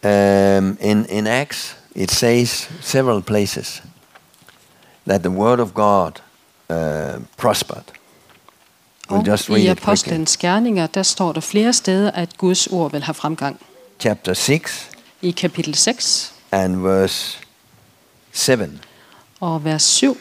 [0.04, 3.82] Um, in in Acts, it says several places
[5.08, 6.12] that the word of God
[6.70, 6.76] uh,
[7.36, 7.84] prospered.
[9.10, 9.70] We'll just i read quickly.
[9.70, 13.60] Apostlenes Gerninger, der står der flere steder, at Guds ord vil have fremgang.
[14.00, 14.86] Chapter six
[15.22, 17.38] I kapitel 6 and verse
[18.32, 18.80] seven.
[19.40, 20.16] og vers 7.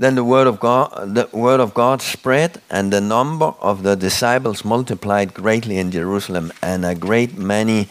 [0.00, 3.96] Then the word of God, the word of God spread, and the number of the
[3.96, 7.88] disciples multiplied greatly in Jerusalem, and a great many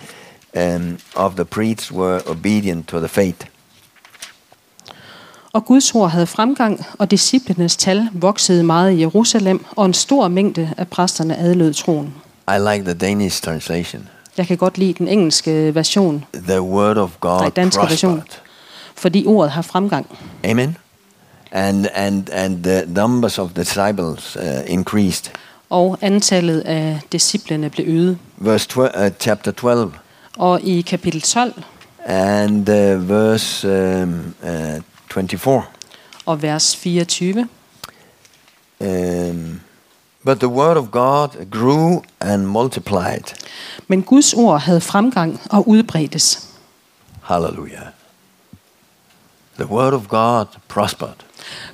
[0.56, 3.46] um, of the priests were obedient to the faith.
[5.54, 10.28] Og Guds ord havde fremgang, og disciplenes tal voksede meget i Jerusalem, og en stor
[10.28, 12.14] mængde af præsterne adlød troen.
[12.48, 14.10] I like the Danish translation.
[14.40, 18.18] Jeg kan godt lide den engelske version, The word of God Nej, danske version.
[18.20, 18.42] prospered.
[18.96, 20.18] fordi ordet har fremgang.
[20.46, 20.78] Amen.
[21.52, 25.32] And and and the numbers of disciples uh, increased.
[25.70, 28.18] Og antallet af disciplene blev øget.
[28.38, 29.94] Verse 12, uh, chapter 12
[30.38, 31.54] Og i kapitel 12
[32.06, 33.68] and uh, verse
[34.04, 34.50] um, uh,
[35.14, 35.64] 24.
[36.26, 37.48] og vers 24,
[38.80, 39.60] Um,
[40.30, 43.34] but the word of God grew and multiplied.
[43.88, 46.48] men Guds ord havde fremgang og udbredtes.
[47.24, 47.88] Hallelujah.
[49.56, 51.16] The word of God prospered.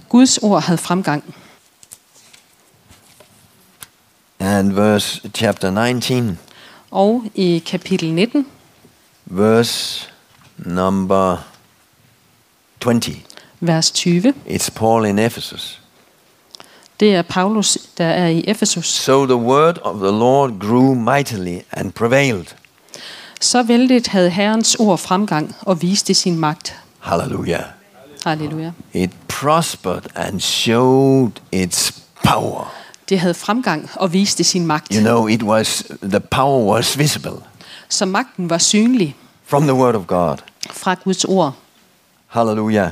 [0.10, 1.36] Guds ord havde fremgang.
[4.40, 6.40] And verse chapter 19,
[6.92, 8.48] Og i kapitel 19,
[9.26, 10.10] verse
[10.58, 11.38] number
[12.80, 13.16] 20.
[13.60, 15.82] vers 20, It's Paul in Ephesus.
[17.00, 18.86] Det er Paulus, der er i Efesus.
[18.88, 22.46] So the word of the Lord grew mightily and prevailed.
[23.42, 26.76] Så vældigt havde Herrens ord fremgang og viste sin magt.
[27.00, 27.64] Hallelujah.
[28.26, 28.72] Halleluja.
[28.94, 32.74] It prospered and showed its power.
[33.10, 34.94] Det havde fremgang og viste sin magt.
[34.96, 37.32] You know, it was the power was visible
[37.90, 40.38] Så magten var synlig from the word of God.
[40.72, 41.52] fra Guds ord.
[42.28, 42.90] Hallelujah.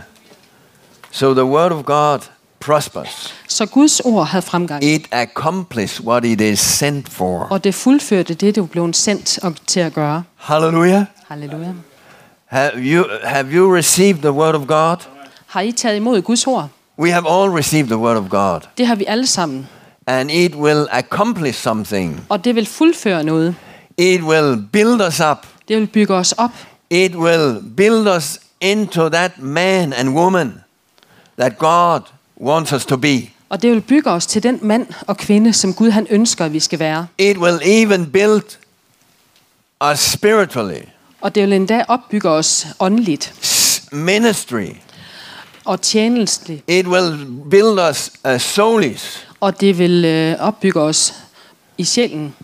[1.12, 2.20] So the word of God
[2.66, 3.34] prospers.
[3.48, 4.84] Så Guds ord havde fremgang.
[4.84, 7.40] It accomplishes what it is sent for.
[7.40, 10.24] Og det fuldførte det, det blev sendt til at gøre.
[10.36, 11.06] Hallelujah.
[11.28, 11.74] Halleluja.
[12.46, 14.98] Have you have you received the word of God?
[15.48, 16.70] Har I taget imod Guds ord?
[17.00, 18.60] We have all received the word of God.
[18.78, 19.68] Det har vi alle sammen.
[20.08, 22.26] And it will accomplish something.
[22.30, 23.56] Og det vil fuldføre noget.
[23.98, 25.38] It will build us up.
[25.68, 26.52] Det vil bygge os op.
[26.90, 30.54] It will build us into that man and woman
[31.40, 32.02] that God
[32.42, 33.22] wants us to be.
[33.50, 36.54] Og det vil bygge os til den mand og kvinde, som Gud han ønsker, at
[36.54, 37.08] vi skal være.
[37.18, 38.44] It will even build
[39.92, 40.82] us spiritually.
[41.22, 43.34] Og det vil endda opbygge os åndeligt
[43.92, 44.66] ministry.
[45.66, 46.64] og tjenestligt.
[46.68, 51.14] It will build us uh, soulish, Og det vil øh, opbygge os
[51.78, 52.36] i sjælen.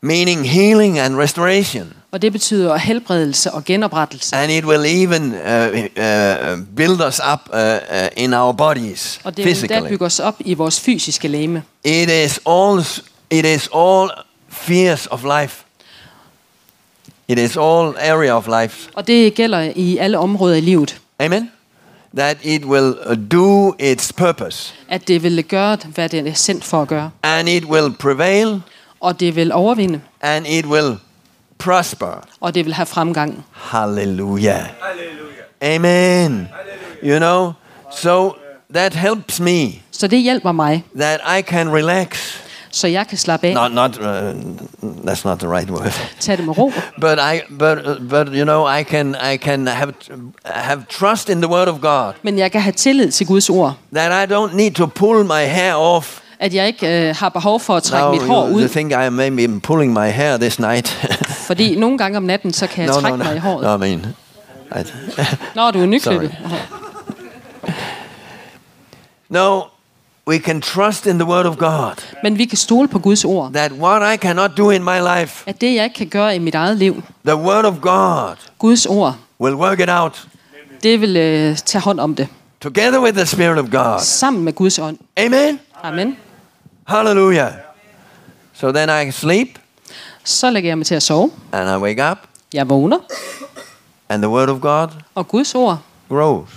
[0.00, 1.92] meaning healing and restoration.
[2.12, 4.36] Og det betyder helbredelse og genoprettelse.
[4.36, 9.36] And it will even uh, uh, build us up uh, uh, in our bodies Og
[9.36, 9.88] det vil physically.
[9.88, 11.62] bygge os op i vores fysiske læme.
[11.84, 12.84] It is all.
[13.30, 14.10] It is all
[14.52, 15.64] spheres of life.
[17.28, 18.90] It is all area of life.
[18.94, 21.00] Og det gælder i alle områder i livet.
[21.18, 21.50] Amen.
[22.16, 26.64] That it will uh, do its purpose, At det vil gøre, hvad det er sendt
[26.64, 27.10] for at gøre.
[27.22, 28.60] and it will prevail,
[29.00, 30.00] Og det vil overvinde.
[30.20, 30.96] and it will
[31.58, 32.20] prosper.
[32.40, 33.44] Og det vil have fremgang.
[33.52, 34.62] Hallelujah.
[35.62, 36.48] Amen.
[37.04, 37.52] You know,
[38.02, 38.32] so
[38.74, 42.36] that helps me Så det hjælper mig, that I can relax.
[42.70, 43.54] så jeg kan slappe af.
[43.54, 43.98] Not, not.
[43.98, 44.04] Uh,
[45.10, 45.92] that's not the right word.
[46.20, 46.72] Tage det med ro.
[47.00, 49.92] But I, but, uh, but you know, I can, I can have,
[50.44, 52.12] have trust in the Word of God.
[52.22, 53.74] Men jeg kan have tillid til Guds ord.
[53.94, 56.18] That I don't need to pull my hair off.
[56.40, 58.68] At jeg ikke øh, har behov for at trække Now mit hår you, you ud.
[58.68, 61.08] think I may be pulling my hair this night?
[61.48, 63.24] Fordi nogle gange om natten, så kan jeg no, no, trække no.
[63.24, 63.62] mig i håret.
[63.80, 63.86] no.
[63.86, 64.06] I mean,
[64.76, 64.90] I,
[65.54, 66.36] Når du er nyklippet.
[69.28, 69.62] no.
[70.26, 71.94] We can trust in the Word of God.
[72.22, 73.52] Men vi kan stole på Guds ord.
[73.52, 76.38] That what I cannot do in my life, At det, jeg ikke kan gøre i
[76.38, 80.28] mit eget liv, the Word of God Guds ord, will work it out
[80.82, 82.28] det vil øh, tage hånd om det.
[82.60, 84.00] together with the Spirit of God.
[84.00, 84.98] Sammen med Guds ånd.
[85.16, 85.60] Amen.
[85.82, 86.16] Amen.
[86.86, 87.52] Hallelujah.
[88.54, 89.48] So then I sleep
[90.28, 91.30] Så lægger jeg mig til at sove.
[91.52, 92.18] and I wake up,
[92.52, 92.98] Jeg vågner,
[94.08, 96.48] and the Word of God og Guds ord grows.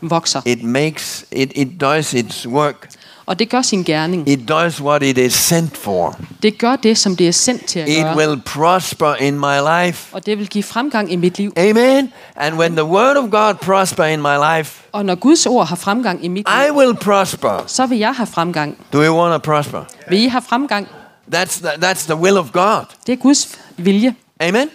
[0.00, 0.40] vokser.
[0.46, 2.88] It makes it, it does its work.
[3.26, 4.28] Og det gør sin gerning.
[4.28, 6.16] It does what it is sent for.
[6.42, 8.16] Det gør det, som det er sendt til at It gøre.
[8.16, 10.14] will prosper in my life.
[10.14, 11.52] Og det vil give fremgang i mit liv.
[11.56, 12.12] Amen.
[12.36, 15.76] And when the Word of God prosper in my life, Og når Guds ord har
[15.76, 17.64] fremgang i mit I liv, will prosper.
[17.66, 18.76] så vil jeg have fremgang.
[18.92, 19.80] Do you want to prosper?
[20.08, 20.88] Vil I have fremgang?
[21.32, 22.84] That's the, that's the will of God.
[23.06, 24.14] Det er Guds vilje.
[24.40, 24.68] Amen.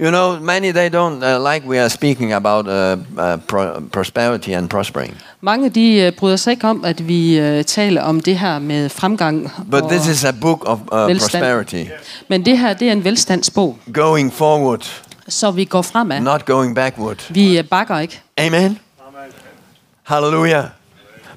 [0.00, 4.48] You know, many they don't uh, like we are speaking about uh, uh, pro- prosperity
[4.48, 5.16] and prospering.
[5.40, 8.88] Mange de øh, bryder sig ikke om, at vi øh, taler om det her med
[8.88, 9.52] fremgang.
[9.70, 11.42] But og, this is a book of uh, Velstand.
[11.42, 11.84] prosperity,
[12.28, 16.20] men det her det er en velstandsbog, going forward, så vi går fremad.
[16.20, 17.26] not going backward.
[17.30, 18.20] Vi øh, bakker ikke.
[18.38, 18.78] Amen.
[20.02, 20.64] Hallelujah.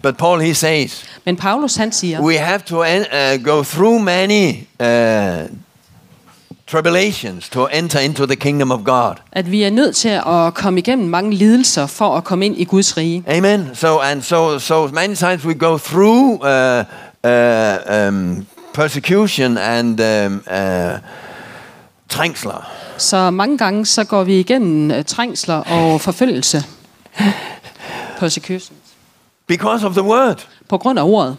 [0.06, 4.68] But Paul he says Men Paulus han siger, we have to uh, go through many
[4.80, 5.48] uh,
[6.68, 9.16] tribulations to enter into the kingdom of God.
[9.32, 12.64] at vi er nødt til at komme igennem mange lidelser for at komme ind i
[12.64, 13.24] Guds rige.
[13.28, 13.70] Amen.
[13.74, 16.84] So and so so many times we go through uh,
[17.24, 21.00] uh, um, persecution and um, uh,
[22.10, 22.72] trængsler.
[22.98, 26.64] Så mange gange så går vi igennem øh, trængsler og forfølgelse.
[28.20, 28.78] Persecution.
[29.48, 30.36] Because of the word.
[30.70, 31.38] På grund af ordet.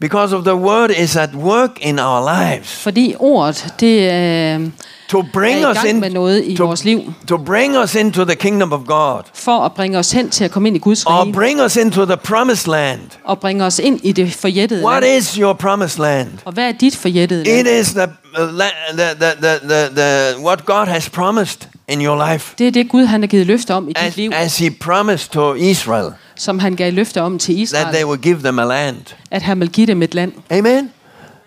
[0.00, 4.68] Because of the word is at work in our lives Fordi ordet, det øh,
[5.08, 7.12] to bring er i us gang in med noget i to, vores liv.
[7.28, 10.50] to bring us into the kingdom of God For at bringe os hen til at
[10.50, 11.32] komme ind i Guds or rige.
[11.32, 13.00] bring us into the promised land.
[13.24, 15.16] Og bringe os ind i det forjættede What land.
[15.18, 16.28] is your promised land?
[16.44, 17.68] Og hvad er dit forjættede It land?
[17.80, 22.54] is the, uh, the, the, the, the, the what God has promised in your life.
[22.58, 24.30] Det er det Gud han har givet løfte om i dit As, liv.
[24.34, 28.06] as he promised to Israel Som han gav løfte om til that they Israel.
[28.06, 28.96] will give them a land.
[29.30, 30.32] At han vil give dem et land.
[30.50, 30.90] Amen.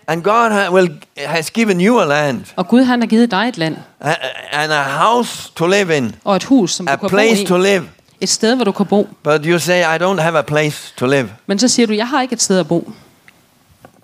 [0.06, 3.48] And God ha- will, has given you a land Og Gud han har givet dig
[3.48, 3.76] et land.
[4.00, 4.14] a-
[4.52, 7.44] and a house to live in, Og et hus, som a du kan bo place
[7.44, 7.82] to live.
[8.20, 9.08] Et sted, hvor du kan bo.
[9.22, 11.28] But you say, I don't have a place to live.
[11.46, 12.92] Men så siger du, jeg har ikke et sted at bo.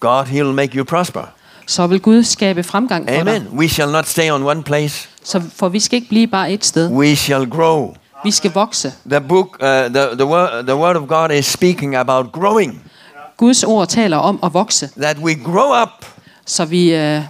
[0.00, 1.20] God, He will make you prosper.
[1.66, 3.20] Så vil Gud skabe fremgang for dig.
[3.20, 3.48] Amen.
[3.58, 5.08] We shall not stay on one place.
[5.24, 6.90] Så for vi skal ikke blive bare et sted.
[6.90, 7.94] We shall grow.
[8.24, 8.92] Vi skal vokse.
[9.10, 12.90] The book, uh, the, the, word, the word of God is speaking about growing.
[13.36, 14.90] Guds ord taler om at vokse.
[15.00, 16.06] That we grow up
[16.46, 17.22] Så vi øh,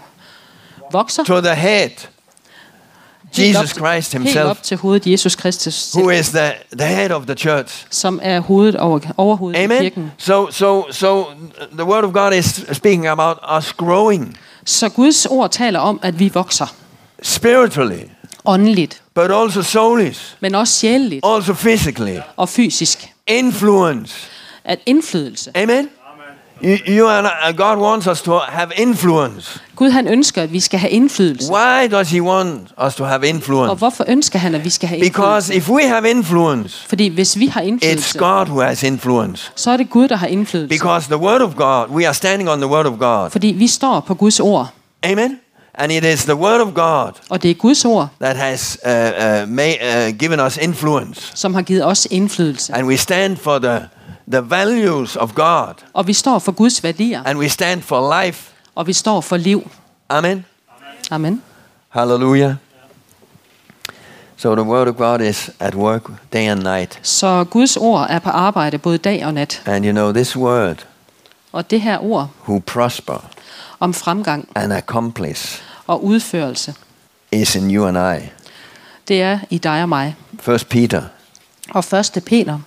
[0.92, 1.88] vokser to the head,
[3.32, 6.86] helt Jesus til- Christ helt Himself, op til hovedet Jesus Kristus, who is the, the
[6.86, 7.86] head of the church.
[7.90, 9.78] som er hovedet over, overhovedet i Amen.
[9.80, 10.12] kirken.
[10.18, 11.24] So, so, so
[11.72, 16.18] the word of God is speaking about us growing Så Guds ord taler om, at
[16.18, 16.66] vi vokser
[17.22, 18.00] spiritually,
[18.44, 22.16] åndeligt, but also soulish, men også sjæleligt also physically.
[22.36, 23.12] og fysisk.
[23.26, 24.14] Influence.
[24.64, 25.50] At indflydelse.
[25.56, 25.88] Amen.
[26.64, 29.60] You, you and God wants us to have influence.
[29.76, 31.52] Gud han ønsker, at vi skal have indflydelse.
[31.52, 33.74] Why does He want us to have Og influence?
[33.74, 35.54] hvorfor ønsker han, at vi skal have Because indflydelse?
[35.54, 39.52] if we have influence, Fordi hvis vi har it's indflydelse, God who has influence.
[39.56, 40.68] så er det Gud, der har indflydelse.
[40.78, 43.30] Because the Word of God, we are standing on the Word of God.
[43.30, 44.68] Fordi vi står på Guds ord,
[45.02, 45.38] Amen.
[45.82, 48.90] And it is the Word of God og det er Guds ord, that has uh,
[48.92, 51.32] uh, may, uh, given us influence.
[51.34, 52.74] som har givet os indflydelse.
[52.74, 53.80] And we stand for the,
[54.32, 55.74] the values of God.
[55.92, 58.50] Og vi står for Guds værdier, And we stand for life.
[58.74, 59.70] og vi står for liv.
[60.08, 60.44] Amen.
[61.10, 61.42] Amen.
[61.88, 62.54] Hallelujah.
[64.36, 66.98] So the Word of God is at work day and night.
[67.02, 69.62] Så Guds ord er på arbejde både dag og nat.
[69.66, 70.86] And you know, this Word,
[71.52, 73.24] Og det her ord who prosper
[73.80, 76.74] om fremgang and accomplish, og udførelse,
[77.32, 78.28] is in you and I.
[79.08, 80.16] det er i dig og mig.
[80.40, 81.02] First Peter,
[81.70, 82.58] Og første Peter,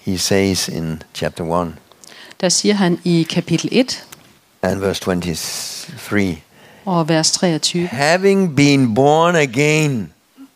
[0.00, 1.74] he says in chapter 1
[2.40, 4.04] der siger han i kapitel 1
[4.62, 6.36] and verse 23
[6.84, 7.86] og vers 23.
[7.86, 10.12] having been born again,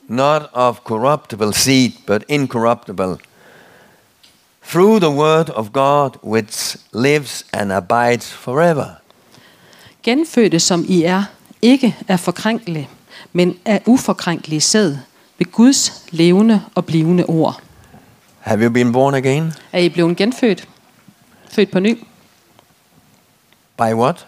[0.09, 3.17] not of corruptible seed, but incorruptible,
[4.71, 8.85] through the word of God which lives and abides forever.
[10.03, 11.25] Genfødte som I er,
[11.63, 12.89] ikke er forkrænkelige,
[13.33, 14.97] men er uforkrænkelige sæd
[15.39, 17.61] ved Guds levende og blivende ord.
[18.39, 19.53] Have you been born again?
[19.73, 20.69] Er I blevet genfødt?
[21.51, 22.05] Født på ny?
[23.77, 24.27] By what?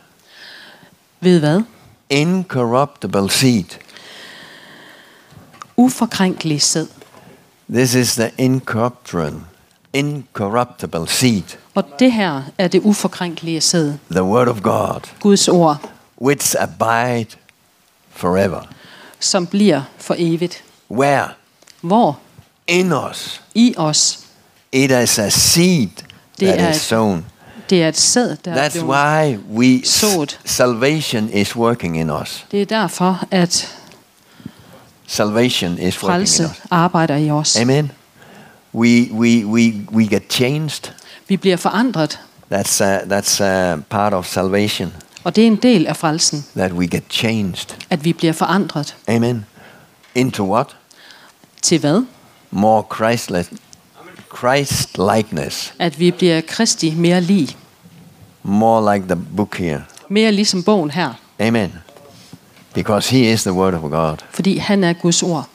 [1.21, 1.63] Ved hvad?
[2.11, 3.65] Incorruptible seed.
[5.77, 6.87] Uforkrænkelig sæd.
[7.73, 9.35] This is the incorruptible,
[9.93, 11.43] incorruptible seed,
[11.75, 13.93] Og det her er det uforkrænkelige sæd.
[14.11, 15.91] the word of God, Guds ord,
[16.23, 17.27] which abide
[18.11, 18.61] forever.
[19.21, 20.63] som bliver for evigt.
[20.91, 21.29] Where?
[21.81, 22.19] Hvor?
[22.67, 23.43] In us.
[23.55, 24.19] I os.
[24.73, 25.89] It is a seed
[26.41, 27.27] Det that er is sown.
[27.71, 28.89] Det er et sæd, der er That's blevet...
[28.89, 30.41] why we sået.
[30.45, 32.47] salvation is working in us.
[32.51, 33.77] Det er derfor, at
[35.07, 36.63] Salvation is working in us.
[36.71, 37.57] arbejder i os.
[37.57, 37.93] Amen.
[38.75, 40.93] We we we we get changed.
[41.29, 42.21] Vi bliver forandret,
[42.53, 44.93] That's uh, that's uh, part of salvation
[45.25, 47.77] og det er en del af frelsen, that we get changed.
[47.91, 48.97] at vi bliver forandret.
[49.09, 49.47] Amen.
[50.15, 50.77] Into what?
[51.63, 52.05] Til hvad?
[52.51, 53.51] More Christless,
[54.39, 55.75] Christ likeness.
[55.79, 57.57] At vi bliver kristi mere lig.
[58.43, 59.85] More like the book here.
[60.09, 61.13] Mere ligesom bogen her.
[61.41, 61.73] Amen.
[62.75, 64.17] Because He is the Word of God.
[64.31, 65.49] Fordi han er Guds ord.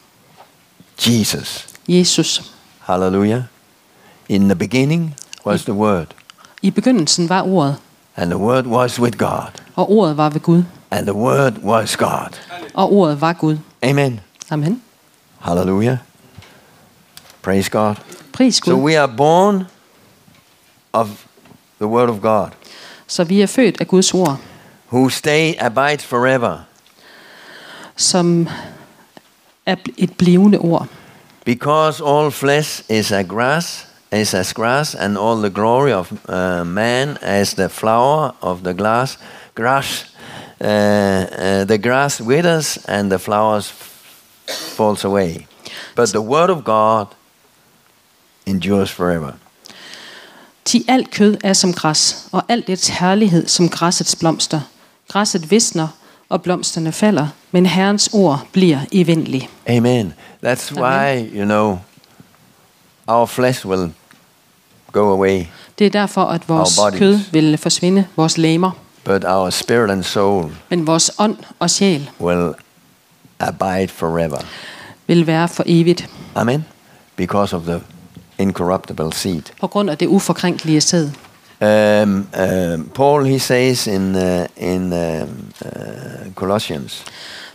[1.07, 1.67] Jesus.
[1.87, 2.51] Jesus.
[2.79, 3.41] Hallelujah.
[4.29, 6.07] In the beginning was the Word,
[6.61, 7.75] I begyndelsen var ordet,
[8.15, 11.95] and the Word was with God, og ordet var ved Gud, and the Word was
[11.97, 12.29] God.
[12.73, 13.57] og ordet var Gud.
[13.83, 14.19] Amen.
[14.51, 14.81] Amen.
[15.39, 15.97] Hallelujah.
[17.41, 17.95] Praise God.
[18.33, 18.83] Pris So Gud.
[18.83, 19.63] we are born
[20.93, 21.07] of
[21.79, 22.49] the Word of God,
[23.07, 24.37] Så vi er født af Guds ord,
[24.91, 26.57] who stay abides forever,
[27.95, 28.47] som
[29.65, 30.87] er et blivende ord.
[31.45, 36.63] because all flesh is a grass, is as grass, and all the glory of uh,
[36.63, 39.17] man as the flower of the glass
[39.55, 40.05] grass.
[40.61, 43.71] Uh, uh, the grass withers and the flowers
[44.47, 45.47] falls away,
[45.95, 47.07] but the word of God
[48.45, 49.33] endures forever.
[50.65, 54.61] Ti alt kød er som græs, og alt dets herlighed som græssets blomster.
[55.07, 55.87] Græsset visner,
[56.29, 59.49] og blomsterne falder, men Herrens ord bliver evindelig.
[59.69, 60.13] Amen.
[60.45, 61.79] That's why, you know,
[63.07, 63.91] our flesh will
[65.01, 65.43] go away,
[65.79, 68.71] Det er derfor, at vores kød vil forsvinde, vores læmer,
[69.03, 72.53] but our spirit and soul men vores ånd og sjæl will
[73.39, 74.37] abide forever.
[75.07, 76.65] vil være for evigt, Amen.
[77.15, 77.81] Because of the
[78.37, 79.41] incorruptible seed.
[79.61, 81.09] på grund af det uforkrænkelige sæd.
[81.61, 82.27] Um,
[82.73, 85.29] um, Paul, he says in uh, in um,
[85.61, 87.03] uh, Colossians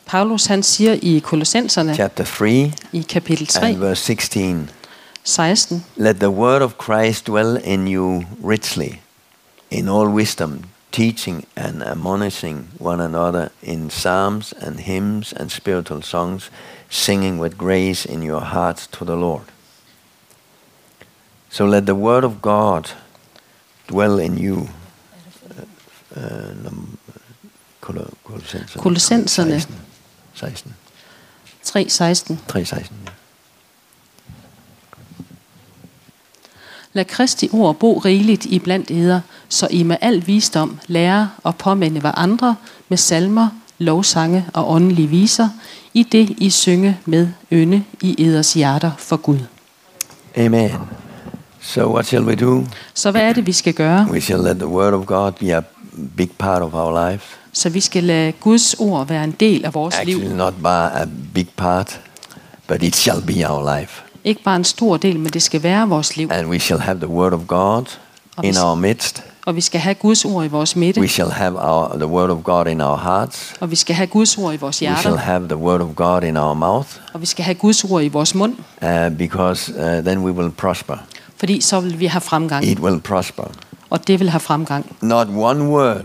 [0.07, 4.70] Paulus han siger i Kolossenserne chapter three i kapitel 3, and verse sixteen,
[5.25, 9.01] 16, "Let the word of Christ dwell in you richly,
[9.71, 16.51] in all wisdom, teaching and admonishing one another in psalms and hymns and spiritual songs,
[16.89, 19.45] singing with grace in your hearts to the Lord."
[21.51, 22.91] So let the word of God
[23.89, 24.68] dwell in you.
[26.16, 26.55] Uh, uh,
[27.81, 28.81] Kolossenserne.
[28.81, 29.66] Kolossenserne.
[30.35, 30.75] 16.
[31.62, 32.37] 16.
[32.47, 33.09] 3, 16.
[37.01, 41.57] Lad Kristi ord bo rigeligt i blandt eder, så I med al visdom lærer og
[41.57, 42.57] påminde hverandre
[42.88, 43.48] med salmer,
[43.78, 45.48] lovsange og åndelige viser,
[45.94, 49.38] i det I synge med ynde i eders hjerter for Gud.
[50.36, 50.70] Amen.
[51.61, 52.64] So what shall we do?
[52.94, 54.09] Så hvad er det, vi skal gøre?
[54.11, 55.62] We shall let the word of God be a
[56.16, 57.36] big part of our life.
[57.53, 60.16] Så vi skal lade Guds ord være en del af vores liv.
[60.16, 62.01] Actually, not bare a big part,
[62.68, 64.03] but it shall be our life.
[64.25, 66.29] Ikke bare en stor del, men det skal være vores liv.
[66.33, 67.85] And we shall have the word of God
[68.43, 69.23] in our midst.
[69.47, 71.01] Og vi skal have Guds ord i vores midte.
[71.01, 73.55] We shall have our, the word of God in our hearts.
[73.61, 75.16] Og vi skal have Guds ord i vores We shall hjerter.
[75.18, 78.09] have the word of God in our mouth, Og vi skal have Guds ord i
[78.09, 78.55] vores mund.
[78.83, 80.97] uh, because uh, then we will prosper.
[81.37, 82.64] Fordi så vil vi have fremgang.
[82.66, 83.45] It will prosper.
[83.91, 84.97] Og det vil have fremgang.
[85.01, 86.05] Not one word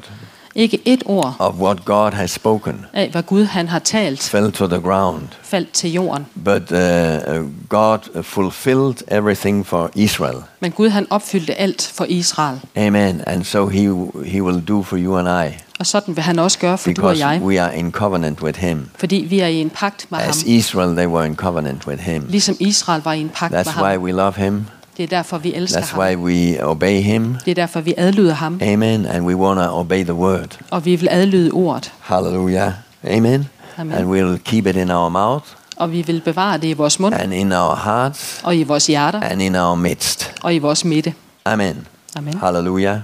[0.58, 4.52] Ikke et ord of what God has spoken af, hvad Gud han har talt, fell
[4.52, 6.26] to the ground, faldt til jorden.
[6.46, 10.38] but uh, uh, God fulfilled everything for Israel.
[10.60, 12.58] Men Gud han opfyldte alt for Israel.
[12.78, 13.22] Amen.
[13.28, 13.82] And so he
[14.26, 17.02] he will do for you and I Og sådan vil han også gøre for du
[17.02, 17.42] og because jeg.
[17.42, 18.90] we are in covenant with him.
[18.98, 20.30] Fordi vi er i en pagt med ham.
[20.30, 22.26] As Israel they were in covenant with him.
[22.30, 24.02] Ligesom Israel var i en pagt med That's why ham.
[24.02, 24.66] we love him.
[24.98, 26.24] Det er derfor, vi elsker That's why ham.
[26.24, 27.36] we obey him.
[27.46, 28.60] Det er derfor, vi adlyder ham.
[28.64, 29.06] Amen.
[29.06, 30.60] And we want to obey the word.
[30.72, 31.92] Og vi vil adlyde ordet.
[32.02, 32.72] Hallelujah.
[33.04, 33.50] Amen.
[33.78, 33.96] Amen.
[33.96, 35.46] And we'll keep it in our mouth
[35.78, 37.14] Og vi vil bevare det i vores mund.
[37.14, 39.20] and in our hearts Og i vores hjerter.
[39.22, 40.34] and in our midst.
[40.44, 41.14] Og i vores midte.
[41.46, 41.88] Amen.
[42.16, 42.34] Amen.
[42.38, 42.98] Hallelujah.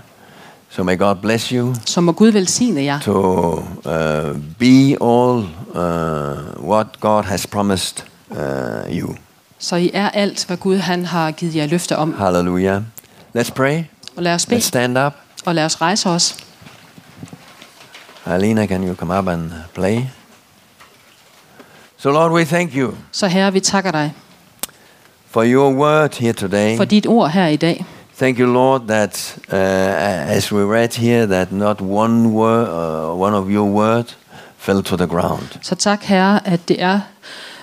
[0.70, 3.00] So may God bless you Så må Gud velsigne jer.
[3.00, 3.62] to uh,
[4.60, 8.38] be all uh, what God has promised uh,
[9.00, 9.16] you.
[9.62, 12.14] Så I er alt, hvad Gud han har givet jer løfte om.
[12.14, 12.82] Hallelujah.
[13.38, 13.84] Let's pray.
[14.16, 14.62] Og lad os Let's bede.
[14.62, 15.14] stand up.
[15.46, 16.36] Og lad os rejse os.
[18.26, 20.00] Alina, can you come up and play?
[21.98, 24.14] So, Lord, we thank you Så herre, vi takker dig
[25.30, 26.78] for your word here today.
[26.78, 27.86] for dit ord her i dag.
[28.20, 33.36] Thank you, Lord, that uh, as we read here, that not one word, uh, one
[33.36, 34.04] of your word,
[34.58, 35.58] fell to the ground.
[35.62, 37.00] Så tak herre, at det er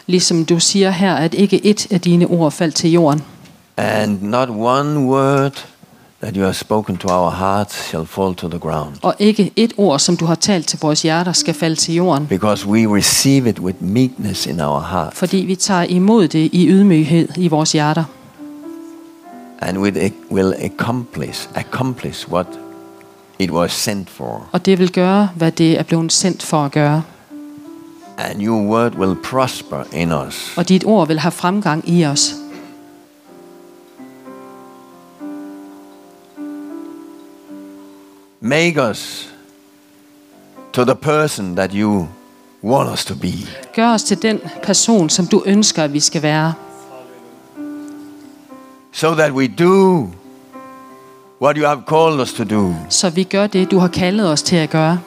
[0.08, 3.22] Ligesom du siger her, at ikke et af dine ord faldt til jorden.
[3.76, 5.64] And not one word
[6.22, 8.94] that you have spoken to our hearts shall fall to the ground.
[9.02, 12.26] Og ikke et ord, som du har talt til vores hjerter, skal falde til jorden.
[12.26, 16.68] Because we receive it with meekness in our heart Fordi vi tager imod det i
[16.68, 18.04] ydmyghed i vores hjerter.
[19.62, 22.46] and we will accomplish, accomplish what
[23.38, 24.46] it was sent for.
[24.52, 27.02] Og det vil gøre, hvad det er blevet sendt for at gøre.
[28.18, 30.56] And your word will prosper in us.
[30.56, 32.34] Og dit ord vil have fremgang i os.
[38.40, 39.28] Make us
[40.72, 42.08] to the person that you
[42.62, 43.32] want us to be.
[43.74, 46.54] Gør os til den person, som du ønsker, at vi skal være.
[48.92, 50.08] So that we do
[51.42, 52.74] what you have called us to do.
[52.88, 54.98] Så vi gør det, du har kaldet os til at gøre.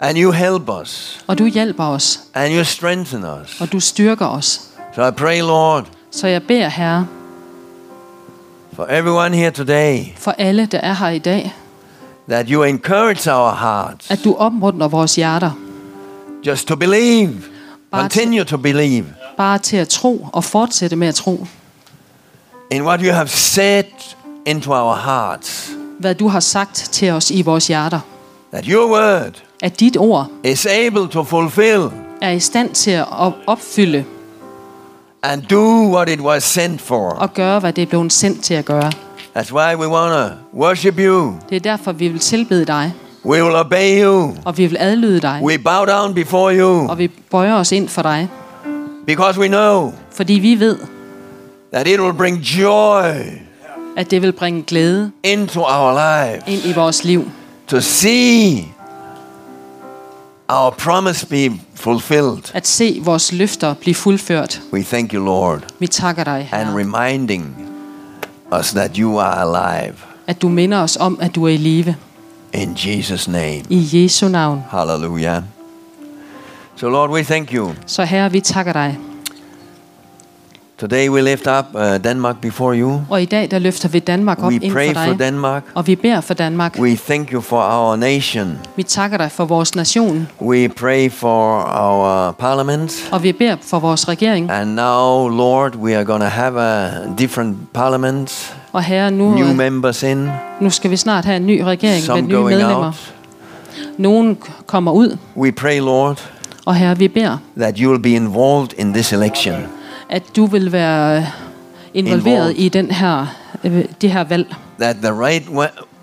[0.00, 1.20] And you help us.
[1.26, 3.60] Og du hjælper os, And you strengthen us.
[3.60, 4.60] og du styrker os.
[4.94, 7.06] So I pray, Lord, Så jeg beder, Herre,
[8.72, 11.54] for everyone here today, for alle, der er her i dag,
[12.28, 15.50] that you encourage our hearts at du opmuntrer vores hjerter,
[16.46, 17.34] just to believe,
[17.90, 19.04] Bare continue to believe
[19.36, 21.46] bare til at tro og fortsætte med at tro,
[22.72, 23.84] in what you have said
[24.46, 25.70] into our hearts.
[26.00, 28.00] hvad du har sagt til os i vores hjerter.
[28.52, 31.90] That your word At dit ord is able to fulfill
[32.22, 34.04] er i stand til at op- opfylde
[35.22, 37.10] and do what it was sent for.
[37.10, 38.90] og gøre, hvad det er blevet sendt til at gøre.
[39.36, 41.34] That's why we want to worship you.
[41.50, 42.92] Det er derfor, vi vil tilbede dig,
[43.24, 44.34] We will obey you.
[44.44, 47.88] og vi vil adlyde dig, We bow down before you og vi bøjer os ind
[47.88, 48.28] for dig,
[49.06, 50.76] because we know fordi vi ved,
[51.72, 53.04] that it will bring joy
[53.96, 57.30] at det vil bringe glæde into our lives ind i vores liv,
[57.68, 58.64] to see
[60.48, 62.42] our promise be fulfilled.
[62.54, 64.62] at se vores løfter blive fuldført.
[64.72, 67.56] We thank you, Lord, Vi takker dig, and Herre, reminding
[68.60, 69.94] us that you are alive.
[70.26, 71.94] at du minder os om, at du er i live.
[72.52, 73.62] In Jesus' name.
[73.70, 74.62] I Jesu navn.
[74.70, 75.42] Hallelujah.
[76.76, 77.72] So, Lord, we thank you.
[77.86, 78.98] Så Herre, vi takker dig.
[80.80, 83.00] Today we lift up uh, Denmark before you.
[83.10, 85.18] Og i dag, der løfter vi Danmark op We ind pray for for dig.
[85.18, 85.64] Denmark.
[85.74, 86.78] Og vi beder for Danmark.
[86.78, 88.58] We thank you for our nation.
[88.76, 90.28] Vi takker dig for vores nation.
[90.40, 93.08] We pray for our parliament.
[93.12, 94.50] Og vi beder for vores regering.
[94.50, 99.48] And now, Lord, we are going to have a different parliament, Og Herre, nu, new
[99.48, 100.28] øh, members in,
[100.60, 102.86] nu skal vi snart have en ny regering med some nye going medlemmer.
[102.86, 103.14] out.
[103.98, 105.16] Nogen kommer ud.
[105.36, 106.30] We pray, Lord,
[106.66, 109.54] Og Herre, vi beder, that you will be involved in this election.
[110.10, 111.26] At du vil være
[111.94, 113.26] involveret i den her,
[113.64, 114.54] øh, det her valg.
[114.80, 115.48] That the right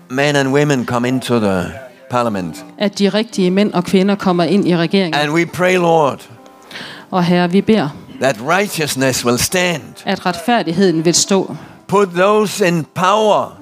[0.08, 1.64] men and women come into the
[2.10, 2.64] parliament.
[2.78, 5.14] At de rigtige mænd og kvinder kommer ind i regeringen.
[5.20, 6.28] And we pray, Lord,
[7.10, 7.88] Og Herre, vi beder,
[8.20, 9.82] that righteousness will stand.
[10.04, 11.56] at retfærdigheden vil stå.
[11.88, 13.58] Put those in power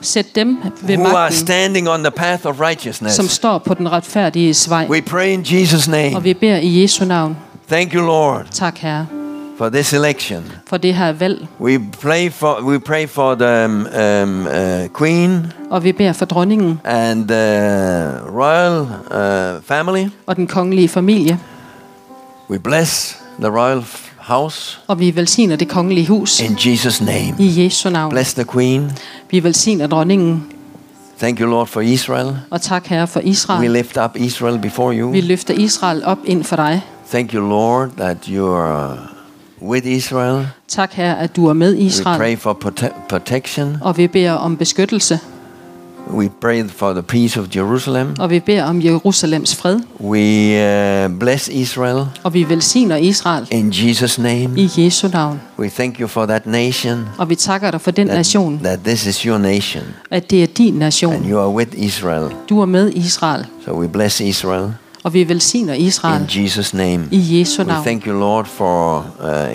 [0.00, 3.16] Sæt dem ved who are magten, standing on the path of righteousness.
[3.16, 4.86] som står på den retfærdige vej.
[4.90, 6.22] We pray in Jesus' Og name.
[6.22, 7.36] vi beder i Jesu navn.
[7.68, 9.06] Thank you, Lord, Tak, Herre,
[9.58, 10.44] for this election.
[10.66, 11.46] for det her valg.
[11.60, 16.24] We pray for we pray for the um, um, uh, Queen Og vi beder for
[16.24, 17.58] dronningen and the
[18.30, 20.06] royal uh, family.
[20.26, 21.38] og den kongelige familie.
[22.50, 23.84] We bless the royal
[24.18, 27.34] house Og vi velsigner det kongelige hus in Jesus' name.
[27.38, 28.10] i Jesu navn.
[28.10, 28.92] Bless the Queen.
[29.30, 30.46] Vi velsigner dronningen.
[31.20, 32.36] Thank you, Lord, for Israel.
[32.50, 33.60] Og tak, Herre, for Israel.
[33.60, 35.12] We lift up Israel before Vi you.
[35.14, 36.82] løfter Israel op ind for dig.
[37.10, 38.98] Thank you, Lord, that you are
[39.62, 40.46] with Israel.
[40.68, 42.18] Tak, Herre, at du er med We Israel.
[42.18, 43.76] pray for prote- protection.
[43.80, 45.18] Og vi beder om beskyttelse.
[46.14, 48.14] We pray for the peace of Jerusalem.
[48.18, 49.78] Og vi beder om Jerusalems fred.
[50.00, 54.48] We uh, bless Israel Og vi velsigner Israel in Jesus' name.
[54.60, 55.40] i Jesu navn.
[55.58, 57.04] We thank you for that nation.
[57.18, 60.42] Og vi takker dig for den nation, That, that this is your nation at det
[60.42, 61.30] er din and nation.
[61.30, 62.30] you are with Israel.
[62.48, 63.46] Du er med Israel.
[63.64, 64.72] So we bless Israel
[65.08, 67.04] Og vi velsigner Israel in Jesus' name.
[67.10, 67.84] i Jesu We navn.
[67.84, 69.06] thank you, Lord, for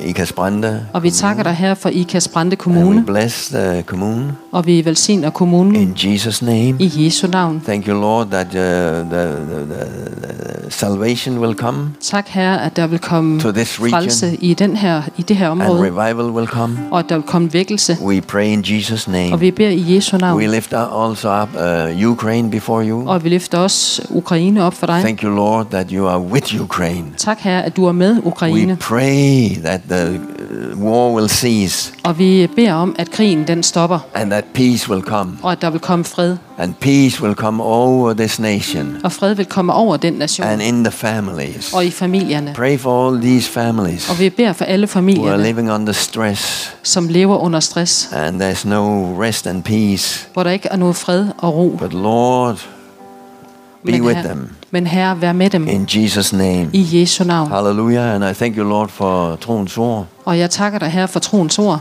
[0.01, 0.85] uh, Ikasbrande.
[0.93, 3.03] Og vi takker dig her for Ikas Brande And we Kommune.
[3.05, 6.75] bless the commune Og vi velsigner kommunen in Jesus' name.
[6.79, 7.61] i Jesu navn.
[7.65, 8.65] Thank you, Lord, that uh, the,
[9.09, 14.37] the, the, salvation will come Tak herre, at der vil komme to this region frelse
[14.39, 15.81] i, den her, i det her and område.
[15.83, 16.77] revival will come.
[16.91, 17.97] Og at der vil komme vækkelse.
[18.01, 19.39] We pray in Jesus' Og name.
[19.39, 20.39] vi beder i Jesu navn.
[20.39, 23.07] We lift also up uh, Ukraine before you.
[23.09, 24.99] Og vi løfter også Ukraine op for dig.
[25.01, 27.05] Thank you, Lord, that you are with Ukraine.
[27.17, 28.75] Tak herre, at du er med We Ukraine.
[28.79, 30.19] pray that the
[30.73, 34.89] uh, war will cease Og vi beder om, at krigen den stopper, and that peace
[34.89, 35.31] will come.
[35.41, 36.37] og at der vil komme fred.
[36.57, 40.61] And peace will come over this nation Og fred vil komme over den nation and
[40.61, 41.73] in the families.
[41.73, 42.53] og i familierne.
[42.55, 45.93] Pray for all these families Og vi beder for alle who are familierne, living under
[45.93, 50.27] stress som lever under stress, and there's no rest and peace.
[50.33, 51.75] hvor der ikke er noget fred og ro.
[51.79, 52.67] But Lord,
[53.85, 56.69] be with them men herre, vær med dem in Jesus' name.
[56.73, 57.51] i Jesu navn.
[57.51, 58.15] Hallelujah.
[58.15, 60.05] And I thank you, Lord, for troens ord.
[60.25, 61.79] Og jeg takker dig her for troens ord.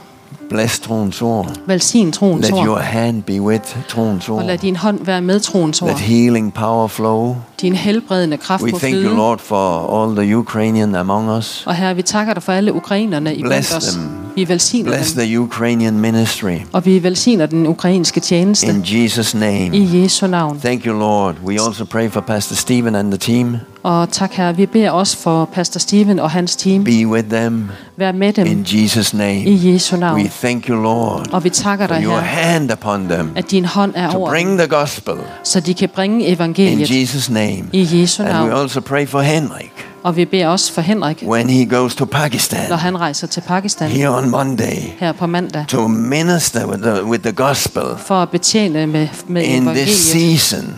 [0.53, 1.49] Bless troens ord.
[1.67, 2.81] Velsign troens Let your ord.
[2.81, 4.59] hand be with troens Og lad ord.
[4.61, 5.99] din hånd være med troens Let ord.
[5.99, 7.37] healing power flow.
[7.61, 9.17] Din helbredende kraft We må thank you.
[9.17, 11.63] Lord, for all the Ukrainian among us.
[11.67, 13.85] Og herre, vi takker dig for alle ukrainerne i blandt os.
[13.87, 14.09] them.
[14.37, 15.23] Vi velsigner Bless dem.
[15.27, 16.55] the Ukrainian ministry.
[16.73, 19.71] Og vi velsigner den ukrainske tjeneste In Jesus' name.
[19.77, 20.61] i Jesu navn.
[20.61, 21.35] Thank you, Lord.
[21.47, 23.57] We also pray for Pastor Stephen and the team.
[23.83, 26.85] Og tak herre, vi beder også for Pastor Steven og hans team.
[26.85, 29.37] Be with them Vær med dem in Jesus' name.
[29.45, 30.21] i Jesu navn.
[30.23, 33.93] We thank you, Lord, Og vi takker dig your hand upon them at din hånd
[33.97, 35.15] er to over bring the gospel
[35.45, 37.63] så de kan bringe in evangeliet Jesus' name.
[37.73, 38.61] i Jesu And we navn.
[38.61, 39.73] also pray for Henrik
[40.05, 43.41] Og vi beder også for Henrik, when he goes to når Pakistan han rejser til
[43.41, 48.15] Pakistan here on Monday her på mandag, to minister with the, with the gospel for
[48.15, 50.75] at betjene med, med in this evangeliet season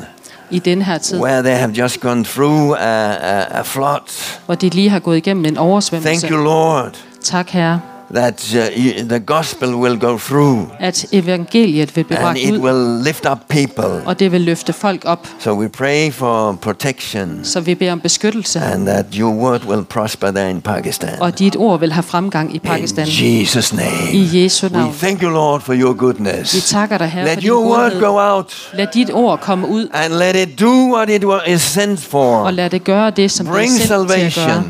[0.51, 4.37] i den her tid, where they have just gone through a, a, a flood.
[4.47, 6.29] hvor de lige har gået igennem en Thank oversvømmelse.
[6.31, 6.91] you, Lord,
[7.25, 12.53] Tak herre, that uh, the gospel will go through at evangeliet vil blive and it
[12.53, 14.03] ud, will lift up people.
[14.07, 15.29] og det vil løfte folk op.
[15.39, 19.85] So we pray for protection Så vi beder om beskyttelse, and that your word will
[19.85, 21.11] prosper there in Pakistan.
[21.21, 23.07] og dit ord vil have fremgang i Pakistan.
[23.07, 24.13] In Jesus' name.
[24.13, 26.55] I Jesu We thank you, Lord, for your goodness.
[26.55, 29.69] Vi takker dig her for Let din your word go out Lad dit ord komme
[29.69, 33.31] ud, and let it do what it is sent for og lad det gøre det,
[33.31, 34.65] som det er Bring sendt til at gøre.